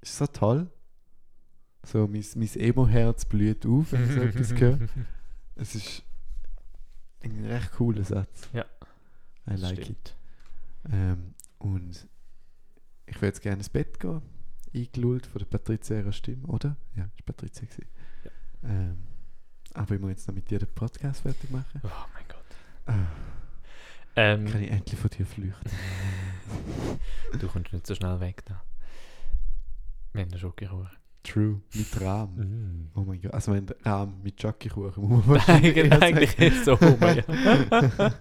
ist 0.00 0.16
so 0.16 0.26
toll. 0.26 0.70
So, 1.84 2.06
mein, 2.08 2.24
mein 2.34 2.48
Emo-Herz 2.54 3.24
blüht 3.26 3.64
auf, 3.66 3.92
wenn 3.92 4.04
ich 4.04 4.12
so 4.12 4.20
etwas 4.20 4.52
höre. 4.60 4.78
Es 5.56 5.74
ist 5.74 6.02
ein 7.22 7.44
recht 7.44 7.72
cooler 7.72 8.04
Satz. 8.04 8.48
Ja, 8.52 8.64
I 9.48 9.54
like 9.54 9.78
it. 9.78 9.84
Stimmt. 9.84 10.16
Ähm, 10.92 11.34
und 11.58 12.08
ich 13.06 13.14
würde 13.16 13.26
jetzt 13.26 13.40
gerne 13.42 13.58
ins 13.58 13.68
Bett 13.68 13.98
gehen. 14.00 14.22
Eingelullt 14.76 15.26
von 15.26 15.38
der 15.38 15.46
Patricia 15.46 15.96
ihrer 15.98 16.12
Stimme, 16.12 16.46
oder? 16.46 16.76
Ja, 16.96 17.04
das 17.04 17.12
war 17.18 17.26
Patricia. 17.34 17.64
gewesen. 17.66 17.86
Ja. 18.24 18.30
Ähm, 18.70 18.98
aber 19.74 19.94
ich 19.94 20.00
muss 20.00 20.10
jetzt 20.10 20.28
noch 20.28 20.34
mit 20.34 20.50
dir 20.50 20.58
den 20.58 20.68
Podcast 20.74 21.22
fertig 21.22 21.50
machen. 21.50 21.80
Oh 21.82 21.88
mein 22.14 22.24
Gott. 22.28 22.44
Ah, 22.86 23.06
Ähm, 24.16 24.46
kann 24.46 24.62
ich 24.62 24.70
endlich 24.70 24.98
von 25.00 25.10
dir 25.10 25.26
flüchten? 25.26 25.70
du 27.40 27.48
kommst 27.48 27.72
nicht 27.72 27.86
so 27.86 27.94
schnell 27.94 28.20
weg 28.20 28.42
da. 28.46 28.62
Wir 30.12 30.22
haben 30.22 30.30
eine 30.30 30.38
Schokokuchen. 30.38 30.88
True. 31.22 31.60
Mit 31.74 32.00
Rahm. 32.00 32.36
Mm. 32.36 32.90
Oh 32.94 33.00
mein 33.00 33.20
Gott. 33.20 33.34
Also 33.34 33.52
wenn 33.52 33.68
Rahm 33.84 34.22
mit 34.22 34.42
muss 34.96 35.26
man 35.26 35.40
Eigentlich, 35.40 35.76
eher 35.76 35.90
sagen. 35.90 36.02
eigentlich 36.02 36.54
so 36.64 36.78
ja. 36.80 38.14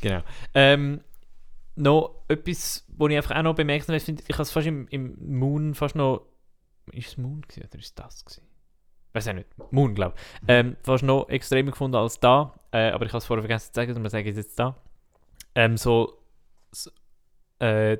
genau. 0.00 0.22
Ähm, 0.54 1.00
noch 1.78 2.24
etwas, 2.28 2.84
was 2.88 3.10
ich 3.10 3.16
einfach 3.16 3.36
auch 3.36 3.42
noch 3.42 3.54
bemerkt 3.54 3.88
habe, 3.88 3.96
ich 3.96 4.04
finde, 4.04 4.22
ich 4.26 4.34
habe 4.34 4.42
es 4.42 4.50
fast 4.50 4.66
im, 4.66 4.86
im 4.88 5.16
Moon 5.20 5.74
fast 5.74 5.94
noch. 5.94 6.26
Ist 6.92 7.08
es 7.08 7.16
Moon 7.18 7.42
gewesen, 7.42 7.68
oder 7.68 7.78
ist 7.78 7.86
es 7.86 7.94
das 7.94 8.24
gewesen? 8.24 8.42
Weiß 9.12 9.28
auch 9.28 9.34
nicht. 9.34 9.48
Moon, 9.70 9.94
glaube 9.94 10.14
ich. 10.16 10.48
Ähm, 10.48 10.76
fast 10.82 11.04
noch 11.04 11.28
extremer 11.28 11.70
gefunden 11.70 11.96
als 11.96 12.20
da. 12.20 12.54
Äh, 12.72 12.90
aber 12.90 13.06
ich 13.06 13.12
habe 13.12 13.18
es 13.18 13.26
vorher 13.26 13.42
vergessen 13.42 13.72
zu 13.72 13.80
sagen, 13.80 13.94
darum 13.94 14.08
sage 14.08 14.24
ich 14.24 14.36
es 14.36 14.46
jetzt 14.46 14.58
da. 14.58 14.76
Ähm, 15.54 15.76
so. 15.76 16.18
so 16.72 16.90
äh, 17.58 17.98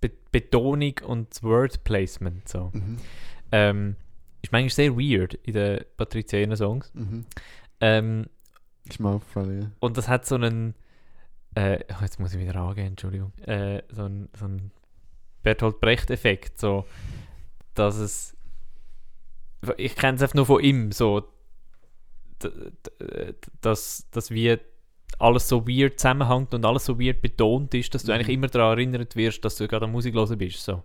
Be 0.00 0.10
Betonung 0.32 0.94
und 1.06 1.30
das 1.30 1.42
Word 1.42 1.82
Placement. 1.84 2.48
So. 2.48 2.70
Mhm. 2.72 2.98
Ähm, 3.52 3.96
ist 4.42 4.52
manchmal 4.52 4.70
sehr 4.70 4.96
weird 4.96 5.34
in 5.34 5.54
den 5.54 5.84
Patrizianer-Songs. 5.96 6.92
Mhm. 6.94 7.26
Ähm, 7.80 8.26
Ist 8.84 9.00
mir 9.00 9.10
aufgefallen, 9.10 9.62
ja. 9.62 9.70
und 9.80 9.96
das 9.96 10.08
hat 10.08 10.26
so 10.26 10.36
einen. 10.36 10.74
Äh, 11.54 11.80
oh, 11.90 12.02
jetzt 12.02 12.20
muss 12.20 12.34
ich 12.34 12.40
wieder 12.40 12.56
angehen, 12.56 12.88
Entschuldigung. 12.88 13.32
Äh, 13.40 13.82
so 13.90 14.04
einen 14.04 14.28
so 14.38 14.44
einen 14.44 14.70
Bertolt 15.42 15.80
Brecht-Effekt. 15.80 16.58
So, 16.58 16.86
dass 17.74 17.96
es. 17.96 18.36
Ich 19.76 19.96
kenne 19.96 20.16
es 20.16 20.22
einfach 20.22 20.34
nur 20.34 20.46
von 20.46 20.62
ihm. 20.62 20.92
So, 20.92 21.28
dass, 23.60 24.06
dass 24.10 24.30
wie 24.30 24.58
alles 25.18 25.48
so 25.48 25.66
weird 25.66 25.98
zusammenhängt 25.98 26.54
und 26.54 26.64
alles 26.64 26.86
so 26.86 26.98
weird 26.98 27.20
betont 27.20 27.74
ist, 27.74 27.94
dass 27.94 28.04
du 28.04 28.12
Mhm. 28.12 28.14
eigentlich 28.16 28.34
immer 28.34 28.46
daran 28.46 28.78
erinnert 28.78 29.16
wirst, 29.16 29.44
dass 29.44 29.56
du 29.56 29.68
gerade 29.68 29.84
an 29.84 29.92
Musik 29.92 30.14
hören 30.14 30.38
bist. 30.38 30.64
So. 30.64 30.82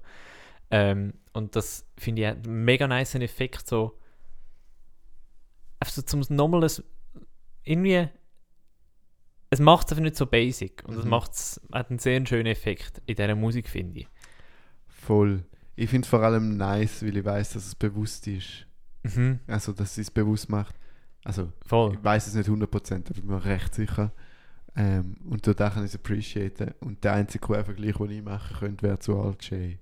Ähm, 0.71 1.13
und 1.31 1.55
das 1.55 1.85
finde 1.97 2.21
ich 2.23 2.27
einen 2.27 2.65
mega 2.65 2.87
nice 2.87 3.15
Effekt. 3.15 3.67
So, 3.67 3.97
einfach 5.79 5.93
so 5.93 6.01
zum 6.01 6.21
nochmal 6.35 6.63
ein, 6.63 6.71
irgendwie 7.63 8.09
es 9.49 9.59
macht 9.59 9.87
es 9.87 9.93
einfach 9.93 10.03
nicht 10.03 10.15
so 10.17 10.25
basic 10.25 10.83
und 10.87 10.97
es 10.97 11.03
Mhm. 11.05 11.09
macht's, 11.11 11.61
hat 11.71 11.89
einen 11.89 11.99
sehr 11.99 12.25
schönen 12.25 12.47
Effekt 12.47 13.01
in 13.05 13.15
dieser 13.15 13.35
Musik, 13.35 13.69
finde 13.69 13.99
ich. 14.01 14.07
Voll. 14.87 15.43
Ich 15.75 15.89
finde 15.89 16.05
es 16.05 16.09
vor 16.09 16.21
allem 16.21 16.57
nice, 16.57 17.03
weil 17.03 17.17
ich 17.17 17.25
weiß, 17.25 17.53
dass 17.53 17.65
es 17.67 17.75
bewusst 17.75 18.27
ist. 18.27 18.65
Mhm. 19.03 19.39
Also, 19.47 19.71
dass 19.73 19.95
sie 19.95 20.01
es 20.01 20.11
bewusst 20.11 20.49
macht. 20.49 20.75
Also, 21.23 21.51
Voll. 21.65 21.93
ich 21.93 22.03
weiß 22.03 22.27
es 22.27 22.33
nicht 22.35 22.49
100%, 22.49 23.09
aber 23.09 23.17
ich 23.17 23.23
bin 23.23 23.31
mir 23.35 23.43
recht 23.45 23.75
sicher. 23.75 24.11
Ähm, 24.75 25.15
und 25.29 25.45
da 25.47 25.69
kann 25.69 25.83
ich 25.85 25.91
es 25.91 25.95
appreciaten. 25.95 26.73
Und 26.81 27.03
der 27.03 27.13
einzige 27.13 27.45
Quervergleich, 27.45 27.95
den 27.95 28.09
ich 28.11 28.23
machen 28.23 28.57
könnte, 28.57 28.83
wäre 28.85 28.99
zu 28.99 29.17
Alt 29.19 29.43
J. 29.49 29.77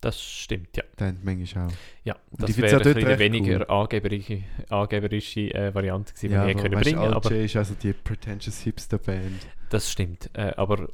Das 0.00 0.22
stimmt, 0.22 0.76
ja. 0.76 0.84
Hat 1.00 1.24
manchmal 1.24 1.66
auch. 1.66 1.72
Ja, 2.04 2.16
das 2.30 2.56
wäre 2.56 2.68
auch 2.68 2.78
ein 2.78 2.82
dort 2.84 2.94
bisschen 2.94 3.08
recht 3.08 3.18
weniger 3.18 3.68
angeberische, 3.68 4.44
angeberische 4.68 5.52
äh, 5.54 5.74
Variante 5.74 6.14
gewesen, 6.14 6.32
Ja, 6.32 6.46
die 6.46 6.52
aber 6.52 6.62
können 6.62 6.74
weißt, 6.76 6.84
bringen 6.84 6.98
Alt 7.00 7.14
aber 7.14 7.30
ist 7.32 7.56
also 7.56 7.74
die 7.74 7.92
pretentious 7.92 8.60
Hipster-Band. 8.60 9.46
das 9.70 9.90
stimmt. 9.90 10.30
Äh, 10.34 10.52
aber 10.56 10.88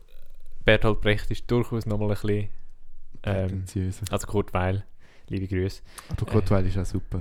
Bertolt 0.64 1.02
Brecht 1.02 1.30
ist 1.30 1.50
durchaus 1.50 1.84
nochmal 1.84 2.08
ein 2.08 2.14
bisschen, 2.14 2.48
ähm, 3.24 3.64
also 4.10 4.26
Kurt 4.26 4.54
Weil, 4.54 4.84
liebe 5.28 5.46
Grüße. 5.48 5.82
Aber 6.08 6.24
Kurt 6.24 6.50
Weil 6.50 6.66
ist 6.66 6.78
auch 6.78 6.86
super. 6.86 7.20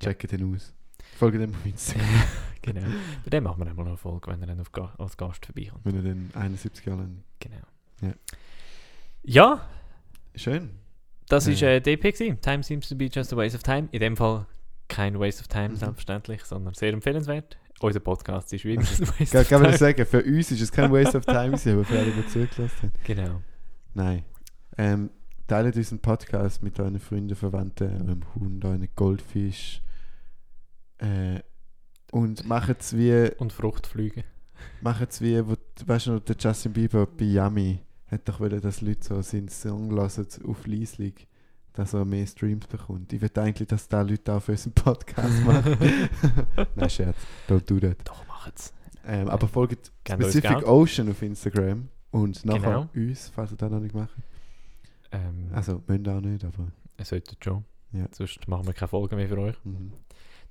Checkt 0.00 0.30
den 0.30 0.54
aus. 0.54 0.72
Folgt 1.18 1.40
dem 1.40 1.50
auf 1.50 1.66
Instagram, 1.66 2.06
genau. 2.62 2.86
Bei 3.24 3.30
dem 3.30 3.44
machen 3.44 3.62
wir 3.64 3.66
einmal 3.70 3.84
noch 3.84 3.92
eine 3.92 3.96
Folge, 3.96 4.30
wenn 4.30 4.40
er 4.42 4.46
dann 4.48 4.60
auf 4.60 4.70
Ga 4.70 4.94
als 4.98 5.16
Gast 5.16 5.44
vorbeikommt. 5.46 5.84
wenn 5.84 5.96
er 5.96 6.02
dann 6.02 6.30
71 6.34 6.84
Jahre 6.86 7.00
lang... 7.00 7.24
Genau. 7.40 7.56
Ja. 8.02 8.12
Ja, 9.24 9.68
Schön. 10.36 10.70
Das 11.28 11.46
ist 11.46 11.62
äh, 11.62 11.80
DP 11.80 12.12
gewesen. 12.12 12.40
Time 12.40 12.62
seems 12.62 12.88
to 12.88 12.94
be 12.96 13.06
just 13.06 13.32
a 13.32 13.36
waste 13.36 13.56
of 13.56 13.62
time. 13.62 13.88
In 13.92 14.00
dem 14.00 14.16
Fall 14.16 14.46
kein 14.88 15.18
Waste 15.18 15.40
of 15.40 15.48
time, 15.48 15.70
Mhm. 15.70 15.76
selbstverständlich, 15.76 16.44
sondern 16.44 16.74
sehr 16.74 16.92
empfehlenswert. 16.92 17.58
Unser 17.80 18.00
Podcast 18.00 18.52
ist 18.52 18.64
wieder 18.64 18.80
ein 18.80 18.86
Waste 19.18 19.24
Kann, 19.32 19.40
of 19.42 19.48
kann 19.48 19.62
man 19.62 19.70
time. 19.72 19.78
sagen, 19.78 20.06
für 20.06 20.22
uns 20.22 20.50
ist 20.52 20.60
es 20.60 20.70
kein 20.72 20.90
Waste 20.92 21.18
of 21.18 21.24
Time, 21.26 21.54
aber 21.54 21.84
für 21.84 21.98
alle, 21.98 22.12
die 22.12 22.26
zugelassen 22.28 22.70
haben. 22.82 22.92
Genau. 23.04 23.42
Nein. 23.94 24.22
Ähm, 24.78 25.10
teilt 25.48 25.74
unseren 25.76 25.98
Podcast 25.98 26.62
mit 26.62 26.78
euren 26.78 26.98
Freunden, 27.00 27.34
Verwandten, 27.34 27.90
eurem 28.02 28.22
Hund, 28.36 28.64
euren 28.64 28.88
Goldfisch. 28.94 29.82
Äh, 30.98 31.40
und 32.12 32.46
macht 32.46 32.80
es 32.80 32.96
wie, 32.96 33.30
Und 33.38 33.52
Fruchtflüge. 33.52 34.24
macht's 34.80 35.20
wie 35.20 35.44
wo, 35.46 35.54
weißt 35.84 36.06
du 36.06 36.12
noch, 36.12 36.20
der 36.20 36.36
Justin 36.38 36.72
Bieber 36.72 37.06
bei 37.06 37.24
Yummy 37.24 37.80
hat 38.18 38.28
doch 38.28 38.40
wollen, 38.40 38.60
dass 38.60 38.80
Leute 38.80 39.04
so 39.06 39.22
seinen 39.22 39.48
Song 39.48 39.90
hören 39.90 40.10
auf 40.46 40.66
Leislig, 40.66 41.26
dass 41.72 41.94
er 41.94 42.04
mehr 42.04 42.26
Streams 42.26 42.66
bekommt. 42.66 43.12
Ich 43.12 43.20
will 43.20 43.30
eigentlich, 43.36 43.68
dass 43.68 43.88
da 43.88 44.02
Leute 44.02 44.32
auch 44.32 44.42
für 44.42 44.52
unseren 44.52 44.72
Podcast 44.72 45.44
machen. 45.44 45.76
Nein, 46.74 46.90
Scherz. 46.90 47.16
Don't 47.48 47.66
do 47.66 47.78
that. 47.80 47.98
Doch, 48.04 48.26
machen's. 48.26 48.72
Ähm, 49.06 49.28
aber 49.28 49.46
folgt 49.46 49.92
Pacific 50.04 50.42
Geld. 50.50 50.64
Ocean 50.64 51.08
auf 51.10 51.22
Instagram 51.22 51.88
und 52.10 52.44
nachher 52.44 52.60
Genau. 52.60 52.88
uns, 52.94 53.28
falls 53.28 53.52
ihr 53.52 53.56
das 53.56 53.70
noch 53.70 53.80
nicht 53.80 53.94
macht. 53.94 54.16
Ähm, 55.12 55.48
Also, 55.52 55.82
müsst 55.86 56.08
auch 56.08 56.20
nicht, 56.20 56.44
aber. 56.44 56.68
Ihr 56.98 57.04
solltet 57.04 57.44
schon. 57.44 57.64
Ja. 57.92 58.06
Sonst 58.10 58.48
machen 58.48 58.66
wir 58.66 58.72
keine 58.74 58.88
Folgen 58.88 59.16
mehr 59.16 59.28
für 59.28 59.38
euch. 59.38 59.56
Mhm. 59.64 59.92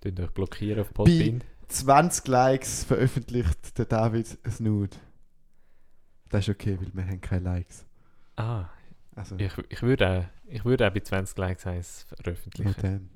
Könnt 0.02 0.20
euch 0.20 0.32
blockieren 0.32 0.80
auf 0.82 0.94
Podbean. 0.94 1.44
20 1.68 2.28
Likes 2.28 2.84
veröffentlicht 2.84 3.78
der 3.78 3.86
David 3.86 4.38
Nude. 4.60 4.96
Das 6.36 6.48
ist 6.50 6.54
okay, 6.56 6.78
weil 6.80 6.92
wir 6.94 7.06
haben 7.06 7.22
keine 7.22 7.44
Likes. 7.46 7.86
Ah, 8.36 8.66
Also, 9.16 9.38
ich, 9.38 9.54
ich 9.70 9.82
würde 9.82 10.10
auch, 10.10 10.26
ich 10.52 10.66
würde 10.66 10.86
auch 10.86 10.92
bei 10.94 11.00
20 11.00 11.38
Likes 11.38 11.66
eins 11.66 12.04
veröffentlichen. 12.10 12.76
dann. 12.82 13.10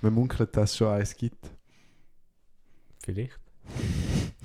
Man 0.00 0.14
munkelt, 0.14 0.56
dass 0.56 0.70
es 0.70 0.76
schon 0.78 0.88
eins 0.88 1.14
gibt. 1.14 1.50
Vielleicht. 3.02 3.38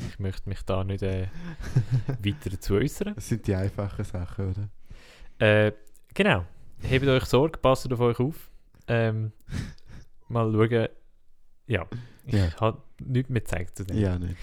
Ich 0.09 0.19
möchte 0.19 0.49
mich 0.49 0.61
da 0.63 0.83
nicht 0.83 1.01
äh, 1.01 1.27
weiter 2.07 2.49
dazu 2.49 2.73
äußern. 2.75 3.15
Das 3.15 3.29
sind 3.29 3.47
die 3.47 3.55
einfachen 3.55 4.03
Sachen, 4.03 4.49
oder? 4.49 4.69
Äh, 5.67 5.71
genau. 6.13 6.45
Hebt 6.81 7.05
euch 7.07 7.23
Sorge, 7.25 7.57
passt 7.57 7.91
auf 7.91 7.99
euch 8.01 8.19
auf. 8.19 8.51
Ähm, 8.87 9.31
mal 10.27 10.51
schauen. 10.51 10.87
Ja, 11.67 11.85
ich 12.25 12.33
Ja. 12.33 12.59
habe 12.59 12.81
nichts 12.99 13.29
mehr 13.29 13.41
gezeigt 13.41 13.77
zu 13.77 13.85
dem. 13.85 13.97
Ja, 13.97 14.19
nicht. 14.19 14.35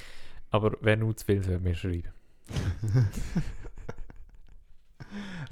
Aber 0.51 0.73
wer 0.81 0.97
nur 0.97 1.15
zu 1.15 1.27
viel 1.27 1.43
soll 1.45 1.59
mir 1.61 1.75
schreiben. 1.75 2.09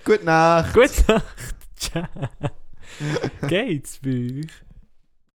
Gute 0.05 0.25
Nacht! 0.25 0.75
Gute 0.75 1.05
Nacht. 1.09 1.57
Ciao. 1.77 2.07
Geht's 3.49 3.99
bei 4.03 4.41
euch? 4.41 4.47